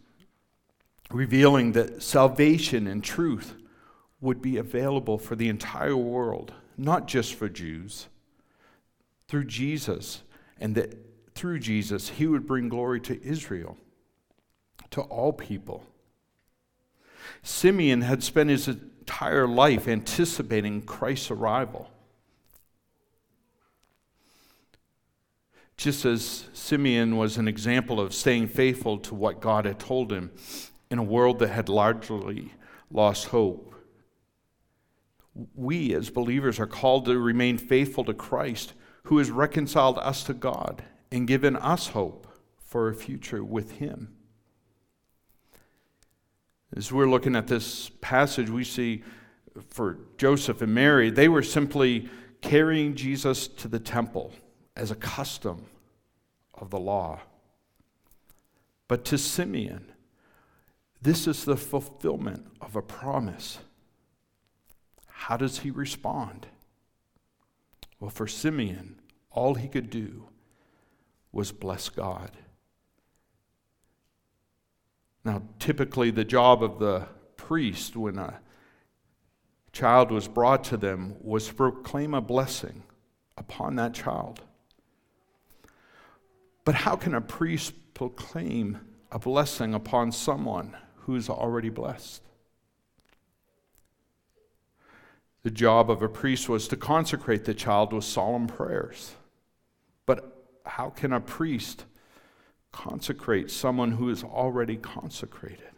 revealing 1.11 1.72
that 1.72 2.02
salvation 2.02 2.87
and 2.87 3.05
truth 3.05 3.55
would 4.22 4.40
be 4.40 4.57
available 4.57 5.18
for 5.18 5.37
the 5.37 5.50
entire 5.50 5.94
world, 5.94 6.55
not 6.76 7.08
just 7.08 7.35
for 7.35 7.48
Jews, 7.48 8.08
through 9.28 9.44
Jesus, 9.44 10.22
and 10.61 10.74
that 10.74 10.98
through 11.35 11.58
Jesus, 11.58 12.11
he 12.11 12.26
would 12.26 12.46
bring 12.46 12.68
glory 12.68 13.00
to 13.00 13.22
Israel, 13.24 13.76
to 14.90 15.00
all 15.02 15.32
people. 15.32 15.85
Simeon 17.42 18.02
had 18.02 18.22
spent 18.22 18.50
his 18.50 18.68
entire 18.68 19.48
life 19.48 19.88
anticipating 19.88 20.82
Christ's 20.82 21.30
arrival. 21.30 21.90
Just 25.76 26.04
as 26.04 26.44
Simeon 26.52 27.16
was 27.16 27.38
an 27.38 27.48
example 27.48 28.00
of 28.00 28.14
staying 28.14 28.48
faithful 28.48 28.98
to 28.98 29.14
what 29.14 29.40
God 29.40 29.64
had 29.64 29.80
told 29.80 30.12
him 30.12 30.30
in 30.90 30.98
a 30.98 31.02
world 31.02 31.38
that 31.40 31.48
had 31.48 31.68
largely 31.68 32.52
lost 32.90 33.28
hope, 33.28 33.71
we 35.54 35.94
as 35.94 36.10
believers 36.10 36.60
are 36.60 36.66
called 36.66 37.06
to 37.06 37.18
remain 37.18 37.58
faithful 37.58 38.04
to 38.04 38.14
Christ, 38.14 38.74
who 39.04 39.18
has 39.18 39.30
reconciled 39.30 39.98
us 39.98 40.24
to 40.24 40.34
God 40.34 40.84
and 41.10 41.26
given 41.26 41.56
us 41.56 41.88
hope 41.88 42.26
for 42.58 42.88
a 42.88 42.94
future 42.94 43.42
with 43.42 43.72
Him. 43.72 44.14
As 46.74 46.90
we're 46.90 47.10
looking 47.10 47.36
at 47.36 47.48
this 47.48 47.90
passage, 48.00 48.48
we 48.48 48.64
see 48.64 49.02
for 49.68 49.98
Joseph 50.16 50.62
and 50.62 50.74
Mary, 50.74 51.10
they 51.10 51.28
were 51.28 51.42
simply 51.42 52.08
carrying 52.40 52.94
Jesus 52.94 53.46
to 53.46 53.68
the 53.68 53.78
temple 53.78 54.32
as 54.76 54.90
a 54.90 54.96
custom 54.96 55.66
of 56.54 56.70
the 56.70 56.80
law. 56.80 57.20
But 58.88 59.04
to 59.06 59.18
Simeon, 59.18 59.92
this 61.00 61.26
is 61.26 61.44
the 61.44 61.56
fulfillment 61.56 62.46
of 62.60 62.76
a 62.76 62.82
promise. 62.82 63.58
How 65.26 65.37
does 65.37 65.61
he 65.61 65.70
respond? 65.70 66.48
Well, 68.00 68.11
for 68.11 68.26
Simeon, 68.26 69.00
all 69.30 69.54
he 69.54 69.68
could 69.68 69.88
do 69.88 70.24
was 71.30 71.52
bless 71.52 71.88
God. 71.88 72.32
Now, 75.24 75.42
typically, 75.61 76.11
the 76.11 76.24
job 76.24 76.64
of 76.64 76.80
the 76.80 77.06
priest 77.37 77.94
when 77.94 78.18
a 78.18 78.40
child 79.70 80.11
was 80.11 80.26
brought 80.26 80.64
to 80.64 80.76
them 80.76 81.14
was 81.20 81.46
to 81.46 81.54
proclaim 81.54 82.14
a 82.14 82.20
blessing 82.20 82.82
upon 83.38 83.76
that 83.76 83.94
child. 83.94 84.42
But 86.64 86.74
how 86.74 86.96
can 86.96 87.14
a 87.14 87.20
priest 87.20 87.94
proclaim 87.94 88.80
a 89.12 89.20
blessing 89.20 89.72
upon 89.72 90.11
someone 90.11 90.76
who's 90.96 91.28
already 91.28 91.68
blessed? 91.68 92.22
The 95.42 95.50
job 95.50 95.90
of 95.90 96.02
a 96.02 96.09
priest 96.09 96.48
was 96.48 96.68
to 96.68 96.76
consecrate 96.76 97.44
the 97.44 97.55
child 97.55 97.92
with 97.92 98.05
solemn 98.05 98.46
prayers. 98.46 99.14
But 100.07 100.46
how 100.64 100.90
can 100.90 101.12
a 101.12 101.20
priest 101.20 101.85
consecrate 102.70 103.50
someone 103.50 103.92
who 103.92 104.09
is 104.09 104.22
already 104.22 104.76
consecrated? 104.76 105.72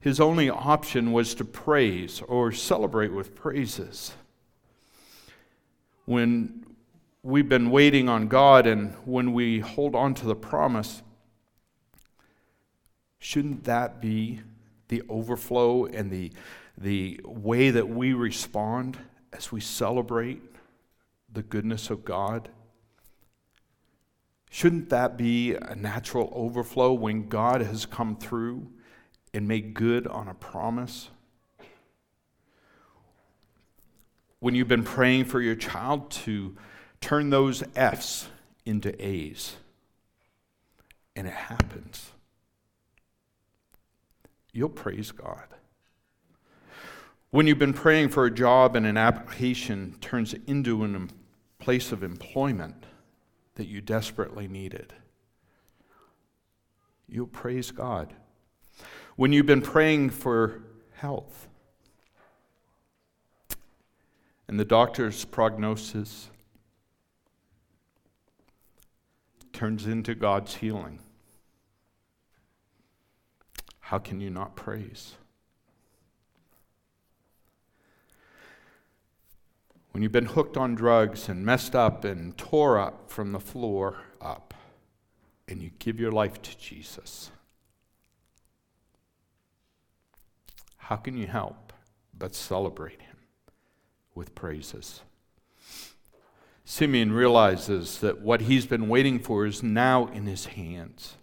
His 0.00 0.18
only 0.18 0.48
option 0.48 1.12
was 1.12 1.34
to 1.34 1.44
praise 1.44 2.22
or 2.26 2.52
celebrate 2.52 3.12
with 3.12 3.34
praises. 3.34 4.14
When 6.06 6.64
we've 7.22 7.48
been 7.48 7.70
waiting 7.70 8.08
on 8.08 8.26
God 8.28 8.66
and 8.66 8.94
when 9.04 9.34
we 9.34 9.60
hold 9.60 9.94
on 9.94 10.14
to 10.14 10.26
the 10.26 10.34
promise, 10.34 11.02
shouldn't 13.18 13.64
that 13.64 14.00
be 14.00 14.40
the 14.88 15.02
overflow 15.08 15.84
and 15.84 16.10
the, 16.10 16.32
the 16.76 17.20
way 17.24 17.70
that 17.70 17.88
we 17.88 18.12
respond 18.12 18.98
as 19.32 19.52
we 19.52 19.60
celebrate 19.60 20.42
the 21.32 21.42
goodness 21.42 21.90
of 21.90 22.04
God? 22.04 22.48
Shouldn't 24.50 24.90
that 24.90 25.16
be 25.16 25.54
a 25.54 25.76
natural 25.76 26.32
overflow 26.34 26.92
when 26.92 27.28
God 27.28 27.60
has 27.60 27.86
come 27.86 28.16
through 28.16 28.68
and 29.32 29.46
made 29.46 29.74
good 29.74 30.08
on 30.08 30.26
a 30.26 30.34
promise? 30.34 31.10
When 34.40 34.54
you've 34.54 34.68
been 34.68 34.82
praying 34.82 35.26
for 35.26 35.40
your 35.40 35.54
child 35.54 36.10
to 36.10 36.56
turn 37.00 37.30
those 37.30 37.62
F's 37.76 38.28
into 38.64 38.92
A's, 39.04 39.56
and 41.14 41.28
it 41.28 41.34
happens, 41.34 42.10
you'll 44.52 44.68
praise 44.68 45.12
God. 45.12 45.44
When 47.30 47.46
you've 47.46 47.58
been 47.58 47.72
praying 47.72 48.08
for 48.08 48.26
a 48.26 48.30
job 48.30 48.74
and 48.74 48.84
an 48.84 48.96
application 48.96 49.96
turns 50.00 50.34
into 50.46 50.84
a 50.84 51.06
place 51.62 51.92
of 51.92 52.02
employment, 52.02 52.86
that 53.54 53.66
you 53.66 53.80
desperately 53.80 54.48
needed. 54.48 54.94
You'll 57.08 57.26
praise 57.26 57.70
God. 57.70 58.14
When 59.16 59.32
you've 59.32 59.46
been 59.46 59.60
praying 59.60 60.10
for 60.10 60.62
health 60.94 61.46
and 64.48 64.58
the 64.58 64.64
doctor's 64.64 65.24
prognosis 65.24 66.30
turns 69.52 69.86
into 69.86 70.14
God's 70.14 70.54
healing, 70.54 71.00
how 73.80 73.98
can 73.98 74.20
you 74.20 74.30
not 74.30 74.56
praise? 74.56 75.16
When 79.92 80.02
you've 80.02 80.12
been 80.12 80.26
hooked 80.26 80.56
on 80.56 80.74
drugs 80.74 81.28
and 81.28 81.44
messed 81.44 81.74
up 81.74 82.04
and 82.04 82.36
tore 82.38 82.78
up 82.78 83.10
from 83.10 83.32
the 83.32 83.40
floor 83.40 83.98
up, 84.20 84.54
and 85.48 85.60
you 85.60 85.70
give 85.78 85.98
your 85.98 86.12
life 86.12 86.40
to 86.42 86.56
Jesus, 86.56 87.30
how 90.76 90.96
can 90.96 91.16
you 91.16 91.26
help 91.26 91.72
but 92.16 92.34
celebrate 92.34 93.02
him 93.02 93.16
with 94.14 94.34
praises? 94.34 95.02
Simeon 96.64 97.12
realizes 97.12 97.98
that 97.98 98.20
what 98.20 98.42
he's 98.42 98.64
been 98.64 98.88
waiting 98.88 99.18
for 99.18 99.44
is 99.44 99.60
now 99.60 100.06
in 100.06 100.26
his 100.26 100.46
hands. 100.46 101.16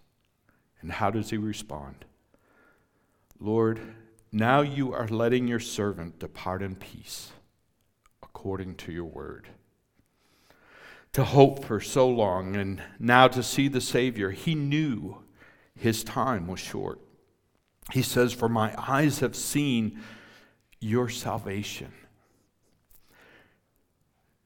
And 0.82 0.92
how 0.92 1.10
does 1.10 1.30
he 1.30 1.38
respond? 1.38 2.04
Lord, 3.40 3.80
now 4.30 4.60
you 4.60 4.94
are 4.94 5.08
letting 5.08 5.48
your 5.48 5.62
servant 5.62 6.20
depart 6.20 6.62
in 6.62 6.76
peace 6.76 7.32
according 8.38 8.76
to 8.76 8.91
your 8.91 9.04
word. 9.04 9.47
To 11.13 11.23
hope 11.23 11.65
for 11.65 11.82
so 11.82 12.08
long 12.08 12.56
and 12.56 12.84
now 13.00 13.28
to 13.28 13.41
see 13.41 13.67
the 13.67 13.82
Savior, 13.82 14.30
he 14.30 14.54
knew 14.54 15.23
his 15.76 16.04
time 16.04 16.45
was 16.45 16.60
short. 16.60 17.02
He 17.91 18.04
says, 18.04 18.34
For 18.34 18.47
my 18.47 18.76
eyes 18.78 19.21
have 19.21 19.36
seen 19.36 20.00
your 20.80 21.10
salvation. 21.10 21.91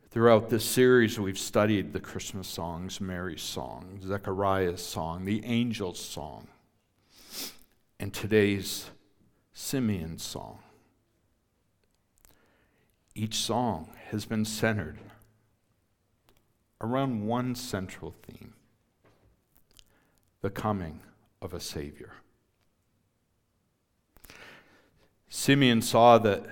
Throughout 0.09 0.49
this 0.49 0.63
series, 0.63 1.19
we've 1.19 1.37
studied 1.37 1.91
the 1.91 1.99
Christmas 1.99 2.47
songs 2.47 3.01
Mary's 3.01 3.41
song, 3.41 3.99
Zechariah's 4.01 4.81
song, 4.81 5.25
the 5.25 5.43
angel's 5.43 5.99
song, 5.99 6.47
and 7.99 8.13
today's 8.13 8.89
Simeon's 9.51 10.23
song. 10.23 10.59
Each 13.13 13.35
song 13.35 13.89
has 14.09 14.25
been 14.25 14.45
centered 14.45 14.99
around 16.79 17.27
one 17.27 17.55
central 17.55 18.15
theme 18.23 18.53
the 20.41 20.49
coming 20.49 21.01
of 21.41 21.53
a 21.53 21.59
Savior. 21.59 22.13
Simeon 25.29 25.81
saw 25.81 26.17
that 26.17 26.45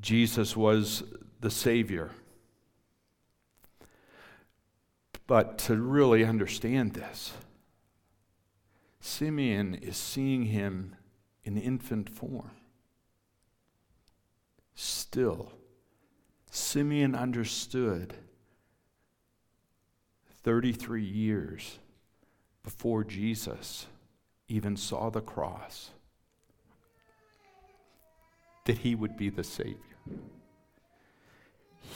Jesus 0.00 0.56
was 0.56 1.02
the 1.40 1.50
Savior. 1.50 2.10
But 5.26 5.58
to 5.58 5.76
really 5.76 6.24
understand 6.24 6.92
this, 6.92 7.32
Simeon 9.00 9.74
is 9.74 9.96
seeing 9.96 10.44
him 10.44 10.94
in 11.44 11.56
infant 11.56 12.10
form. 12.10 12.50
Still 14.74 15.52
Simeon 16.56 17.14
understood 17.14 18.14
33 20.42 21.02
years 21.02 21.78
before 22.62 23.04
Jesus 23.04 23.86
even 24.48 24.74
saw 24.74 25.10
the 25.10 25.20
cross 25.20 25.90
that 28.64 28.78
he 28.78 28.94
would 28.94 29.18
be 29.18 29.28
the 29.28 29.44
Savior. 29.44 29.76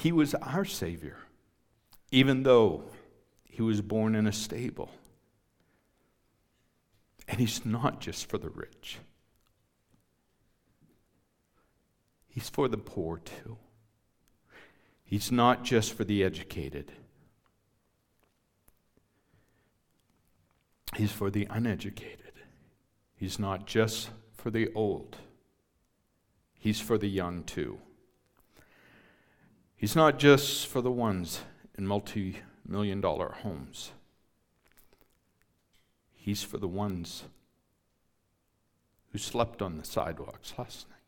He 0.02 0.12
was 0.12 0.34
our 0.34 0.66
Savior, 0.66 1.16
even 2.10 2.42
though 2.42 2.84
he 3.44 3.62
was 3.62 3.80
born 3.80 4.14
in 4.14 4.26
a 4.26 4.32
stable. 4.32 4.90
And 7.26 7.40
he's 7.40 7.64
not 7.64 8.00
just 8.00 8.28
for 8.28 8.36
the 8.36 8.50
rich, 8.50 8.98
he's 12.28 12.50
for 12.50 12.68
the 12.68 12.76
poor 12.76 13.16
too. 13.16 13.56
He's 15.10 15.32
not 15.32 15.64
just 15.64 15.92
for 15.92 16.04
the 16.04 16.22
educated, 16.22 16.92
he's 20.94 21.10
for 21.10 21.30
the 21.30 21.48
uneducated. 21.50 22.34
He's 23.16 23.36
not 23.36 23.66
just 23.66 24.10
for 24.32 24.52
the 24.52 24.72
old, 24.72 25.16
he's 26.60 26.80
for 26.80 26.96
the 26.96 27.08
young 27.08 27.42
too. 27.42 27.80
He's 29.76 29.96
not 29.96 30.16
just 30.20 30.68
for 30.68 30.80
the 30.80 30.92
ones 30.92 31.40
in 31.76 31.88
multi 31.88 32.36
million 32.64 33.00
dollar 33.00 33.34
homes. 33.42 33.90
He's 36.14 36.44
for 36.44 36.58
the 36.58 36.68
ones 36.68 37.24
who 39.10 39.18
slept 39.18 39.60
on 39.60 39.76
the 39.76 39.84
sidewalks 39.84 40.54
last 40.56 40.88
night. 40.88 40.99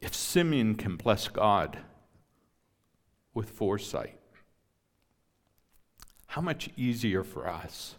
If 0.00 0.14
Simeon 0.14 0.74
can 0.76 0.96
bless 0.96 1.28
God 1.28 1.78
with 3.34 3.50
foresight, 3.50 4.18
how 6.26 6.40
much 6.40 6.70
easier 6.76 7.22
for 7.22 7.48
us 7.48 7.96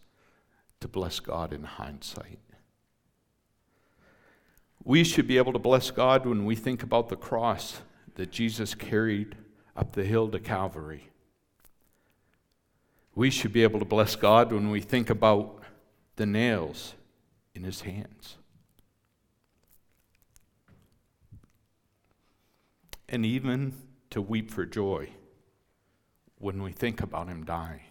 to 0.79 0.87
bless 0.87 1.19
God 1.19 1.53
in 1.53 1.63
hindsight? 1.63 2.39
We 4.83 5.03
should 5.03 5.27
be 5.27 5.37
able 5.37 5.53
to 5.53 5.59
bless 5.59 5.91
God 5.91 6.25
when 6.25 6.45
we 6.45 6.55
think 6.55 6.81
about 6.81 7.09
the 7.09 7.15
cross 7.15 7.81
that 8.15 8.31
Jesus 8.31 8.73
carried 8.73 9.35
up 9.75 9.93
the 9.93 10.03
hill 10.03 10.27
to 10.29 10.39
Calvary. 10.39 11.09
We 13.13 13.29
should 13.29 13.53
be 13.53 13.63
able 13.63 13.79
to 13.79 13.85
bless 13.85 14.15
God 14.15 14.51
when 14.51 14.71
we 14.71 14.81
think 14.81 15.09
about 15.09 15.59
the 16.15 16.25
nails 16.25 16.95
in 17.53 17.63
his 17.63 17.81
hands. 17.81 18.37
And 23.11 23.25
even 23.25 23.73
to 24.09 24.21
weep 24.21 24.49
for 24.49 24.65
joy 24.65 25.09
when 26.39 26.63
we 26.63 26.71
think 26.71 27.01
about 27.01 27.27
him 27.27 27.43
dying. 27.45 27.81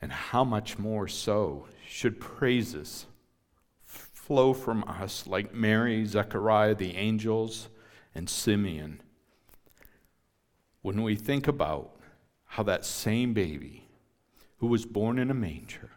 And 0.00 0.12
how 0.12 0.44
much 0.44 0.78
more 0.78 1.08
so 1.08 1.66
should 1.86 2.20
praises 2.20 3.04
flow 3.84 4.54
from 4.54 4.84
us 4.84 5.26
like 5.26 5.52
Mary, 5.52 6.06
Zechariah, 6.06 6.76
the 6.76 6.96
angels, 6.96 7.68
and 8.14 8.30
Simeon 8.30 9.02
when 10.82 11.02
we 11.02 11.14
think 11.14 11.46
about 11.46 11.96
how 12.44 12.62
that 12.62 12.84
same 12.84 13.34
baby 13.34 13.88
who 14.58 14.66
was 14.66 14.86
born 14.86 15.18
in 15.18 15.30
a 15.30 15.34
manger 15.34 15.90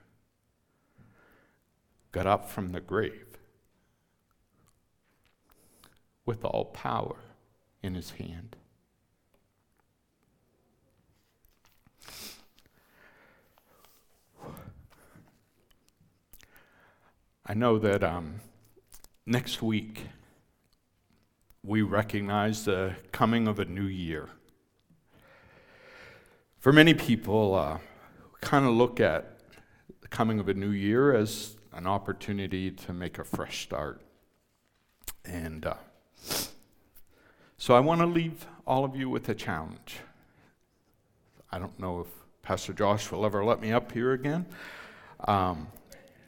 got 2.11 2.27
up 2.27 2.49
from 2.49 2.69
the 2.69 2.81
grave 2.81 3.32
with 6.25 6.43
all 6.45 6.65
power 6.65 7.15
in 7.81 7.95
his 7.95 8.11
hand. 8.11 8.55
I 17.45 17.53
know 17.53 17.77
that 17.77 18.03
um, 18.03 18.35
next 19.25 19.61
week 19.61 20.07
we 21.61 21.81
recognize 21.81 22.65
the 22.65 22.95
coming 23.11 23.47
of 23.47 23.59
a 23.59 23.65
new 23.65 23.83
year. 23.83 24.29
For 26.59 26.71
many 26.71 26.93
people, 26.93 27.53
uh, 27.55 27.79
kind 28.39 28.65
of 28.65 28.73
look 28.73 28.99
at 28.99 29.39
the 30.01 30.07
coming 30.07 30.39
of 30.39 30.47
a 30.47 30.53
new 30.53 30.69
year 30.69 31.13
as 31.15 31.55
an 31.73 31.87
opportunity 31.87 32.71
to 32.71 32.93
make 32.93 33.17
a 33.19 33.23
fresh 33.23 33.63
start. 33.63 34.01
And 35.25 35.65
uh, 35.65 35.75
so 37.57 37.73
I 37.73 37.79
want 37.79 38.01
to 38.01 38.07
leave 38.07 38.45
all 38.65 38.83
of 38.83 38.95
you 38.95 39.09
with 39.09 39.29
a 39.29 39.35
challenge. 39.35 39.97
I 41.51 41.59
don't 41.59 41.79
know 41.79 42.01
if 42.01 42.07
Pastor 42.41 42.73
Josh 42.73 43.11
will 43.11 43.25
ever 43.25 43.45
let 43.45 43.61
me 43.61 43.71
up 43.71 43.91
here 43.91 44.13
again. 44.13 44.45
Um, 45.27 45.67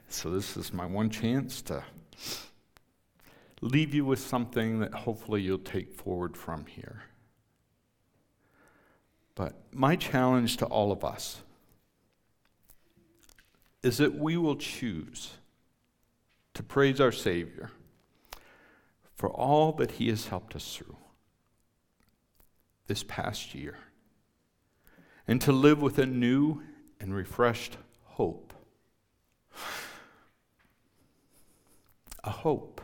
so 0.08 0.30
this 0.30 0.56
is 0.56 0.72
my 0.72 0.86
one 0.86 1.10
chance 1.10 1.62
to 1.62 1.84
leave 3.60 3.94
you 3.94 4.04
with 4.04 4.18
something 4.18 4.80
that 4.80 4.94
hopefully 4.94 5.42
you'll 5.42 5.58
take 5.58 5.92
forward 5.92 6.36
from 6.36 6.66
here. 6.66 7.02
But 9.34 9.54
my 9.72 9.96
challenge 9.96 10.56
to 10.58 10.66
all 10.66 10.92
of 10.92 11.04
us 11.04 11.42
is 13.82 13.98
that 13.98 14.14
we 14.14 14.36
will 14.36 14.56
choose 14.56 15.34
to 16.54 16.62
praise 16.62 17.00
our 17.00 17.12
Savior 17.12 17.70
for 19.16 19.30
all 19.30 19.72
that 19.72 19.92
He 19.92 20.08
has 20.08 20.28
helped 20.28 20.54
us 20.54 20.76
through 20.76 20.96
this 22.86 23.02
past 23.02 23.54
year 23.54 23.78
and 25.26 25.40
to 25.40 25.50
live 25.50 25.82
with 25.82 25.98
a 25.98 26.06
new 26.06 26.62
and 27.00 27.14
refreshed 27.14 27.78
hope. 28.04 28.52
A 32.22 32.30
hope 32.30 32.80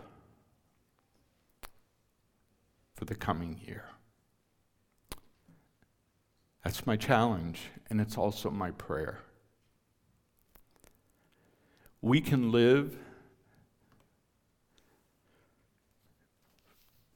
for 2.95 3.05
the 3.05 3.15
coming 3.15 3.61
year. 3.67 3.85
That's 6.65 6.87
my 6.87 6.97
challenge, 6.97 7.63
and 7.91 8.01
it's 8.01 8.17
also 8.17 8.51
my 8.51 8.71
prayer. 8.71 9.19
We 12.01 12.21
can 12.21 12.53
live 12.53 12.97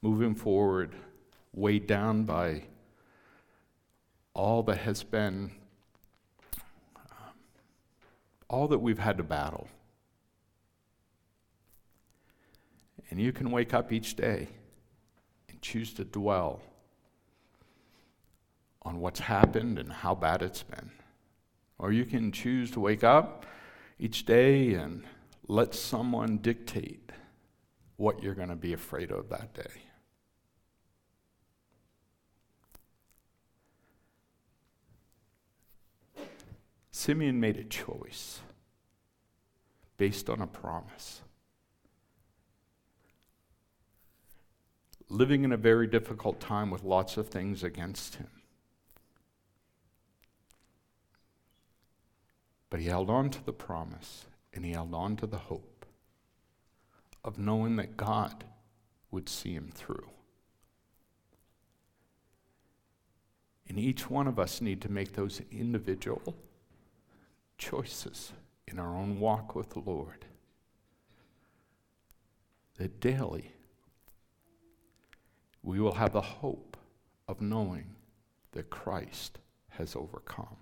moving 0.07 0.37
forward, 0.37 0.95
weighed 1.53 1.85
down 1.85 2.23
by 2.23 2.63
all 4.35 4.63
that 4.63 4.79
has 4.79 5.03
been, 5.03 5.51
um, 6.95 7.35
all 8.49 8.69
that 8.69 8.79
we've 8.79 9.01
had 9.01 9.17
to 9.17 9.25
battle. 9.25 9.67
And 13.11 13.21
you 13.21 13.33
can 13.33 13.51
wake 13.51 13.75
up 13.75 13.93
each 13.93 14.15
day 14.15 14.47
and 15.49 15.61
choose 15.61 15.93
to 15.95 16.05
dwell 16.05 16.61
on 18.83 19.01
what's 19.01 19.19
happened 19.19 19.77
and 19.81 19.93
how 19.93 20.15
bad 20.15 20.41
it's 20.41 20.63
been. 20.63 20.93
Or 21.81 21.91
you 21.91 22.05
can 22.05 22.31
choose 22.31 22.71
to 22.73 22.81
wake 22.81 23.03
up 23.03 23.45
each 23.99 24.25
day 24.25 24.75
and 24.75 25.03
let 25.49 25.75
someone 25.75 26.39
dictate 26.39 27.11
what 27.97 28.23
you're 28.23 28.35
going 28.35 28.51
to 28.51 28.55
be 28.55 28.73
afraid 28.73 29.11
of 29.11 29.29
that 29.31 29.53
day. 29.53 29.83
Simeon 36.97 37.39
made 37.39 37.59
a 37.59 37.65
choice 37.65 38.41
based 39.99 40.31
on 40.31 40.41
a 40.41 40.47
promise. 40.47 41.21
Living 45.11 45.45
in 45.45 45.53
a 45.53 45.59
very 45.59 45.87
difficult 45.87 46.41
time 46.41 46.71
with 46.71 46.83
lots 46.83 47.19
of 47.19 47.29
things 47.29 47.63
against 47.63 48.15
him. 48.15 48.31
But 52.71 52.81
he 52.81 52.87
held 52.87 53.11
on 53.11 53.29
to 53.29 53.45
the 53.45 53.53
promise 53.53 54.25
and 54.55 54.65
he 54.65 54.73
held 54.73 54.95
on 54.95 55.17
to 55.17 55.27
the 55.27 55.37
hope 55.37 55.85
of 57.23 57.39
knowing 57.39 57.77
that 57.77 57.99
God 57.99 58.43
would 59.11 59.29
see 59.29 59.53
him 59.53 59.71
through. 59.71 60.09
And 63.69 63.79
each 63.79 64.09
one 64.09 64.27
of 64.27 64.39
us 64.39 64.63
need 64.63 64.81
to 64.81 64.91
make 64.91 65.13
those 65.13 65.43
individual 65.53 66.35
choices 67.59 68.33
in 68.67 68.79
our 68.79 68.97
own 68.97 69.21
walk 69.21 69.55
with 69.55 69.71
the 69.71 69.81
Lord. 69.81 70.25
That 72.79 73.01
daily 73.01 73.53
we 75.63 75.81
will 75.81 75.95
have 75.95 76.13
the 76.13 76.21
hope 76.21 76.77
of 77.27 77.41
knowing 77.41 77.97
that 78.53 78.71
Christ 78.71 79.39
has 79.71 79.97
overcome. 79.97 80.57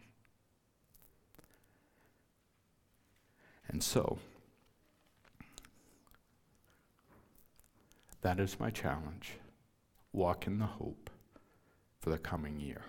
And 3.68 3.82
so, 3.82 4.18
that 8.22 8.40
is 8.40 8.58
my 8.58 8.70
challenge. 8.70 9.32
Walk 10.12 10.46
in 10.46 10.58
the 10.58 10.66
hope 10.66 11.10
for 12.00 12.10
the 12.10 12.18
coming 12.18 12.60
year. 12.60 12.82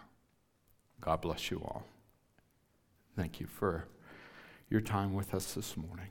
God 1.01 1.21
bless 1.21 1.51
you 1.51 1.57
all. 1.57 1.85
Thank 3.15 3.39
you 3.39 3.47
for 3.47 3.85
your 4.69 4.81
time 4.81 5.13
with 5.13 5.33
us 5.33 5.53
this 5.53 5.77
morning. 5.77 6.07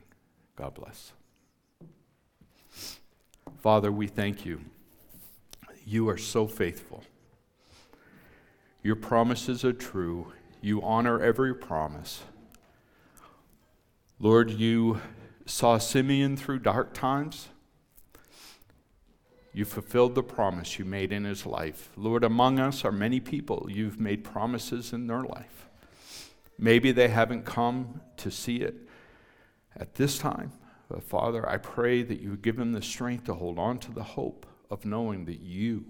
God 0.55 0.73
bless. 0.73 1.13
Father, 3.59 3.91
we 3.91 4.07
thank 4.07 4.45
you. 4.45 4.61
You 5.85 6.09
are 6.09 6.17
so 6.17 6.47
faithful. 6.47 7.03
Your 8.81 8.95
promises 8.95 9.63
are 9.63 9.73
true. 9.73 10.33
You 10.61 10.81
honor 10.81 11.21
every 11.21 11.53
promise. 11.53 12.23
Lord, 14.19 14.49
you 14.49 15.01
saw 15.45 15.77
Simeon 15.77 16.37
through 16.37 16.59
dark 16.59 16.93
times. 16.93 17.49
You 19.53 19.63
fulfilled 19.63 20.15
the 20.15 20.23
promise 20.23 20.79
you 20.79 20.85
made 20.85 21.11
in 21.11 21.23
his 21.23 21.45
life. 21.45 21.89
Lord, 21.95 22.23
among 22.23 22.59
us 22.59 22.83
are 22.83 22.91
many 22.91 23.19
people 23.19 23.67
you've 23.69 23.99
made 23.99 24.23
promises 24.23 24.91
in 24.91 25.07
their 25.07 25.23
life. 25.23 25.64
Maybe 26.57 26.91
they 26.91 27.09
haven't 27.09 27.45
come 27.45 28.01
to 28.17 28.31
see 28.31 28.57
it 28.57 28.75
at 29.75 29.95
this 29.95 30.17
time. 30.17 30.53
But 30.89 31.03
Father, 31.03 31.47
I 31.47 31.57
pray 31.57 32.03
that 32.03 32.21
you 32.21 32.37
give 32.37 32.57
them 32.57 32.71
the 32.71 32.81
strength 32.81 33.25
to 33.25 33.33
hold 33.33 33.59
on 33.59 33.79
to 33.79 33.91
the 33.91 34.03
hope 34.03 34.45
of 34.69 34.85
knowing 34.85 35.25
that 35.25 35.39
you 35.39 35.85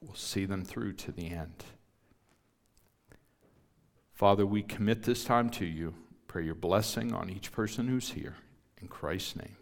will 0.00 0.14
see 0.14 0.44
them 0.44 0.64
through 0.64 0.92
to 0.94 1.12
the 1.12 1.30
end. 1.30 1.64
Father, 4.14 4.46
we 4.46 4.62
commit 4.62 5.02
this 5.02 5.24
time 5.24 5.50
to 5.50 5.64
you. 5.64 5.94
Pray 6.26 6.44
your 6.44 6.54
blessing 6.54 7.12
on 7.12 7.30
each 7.30 7.52
person 7.52 7.88
who's 7.88 8.10
here. 8.10 8.36
In 8.80 8.88
Christ's 8.88 9.36
name, 9.36 9.56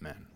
amen. 0.00 0.26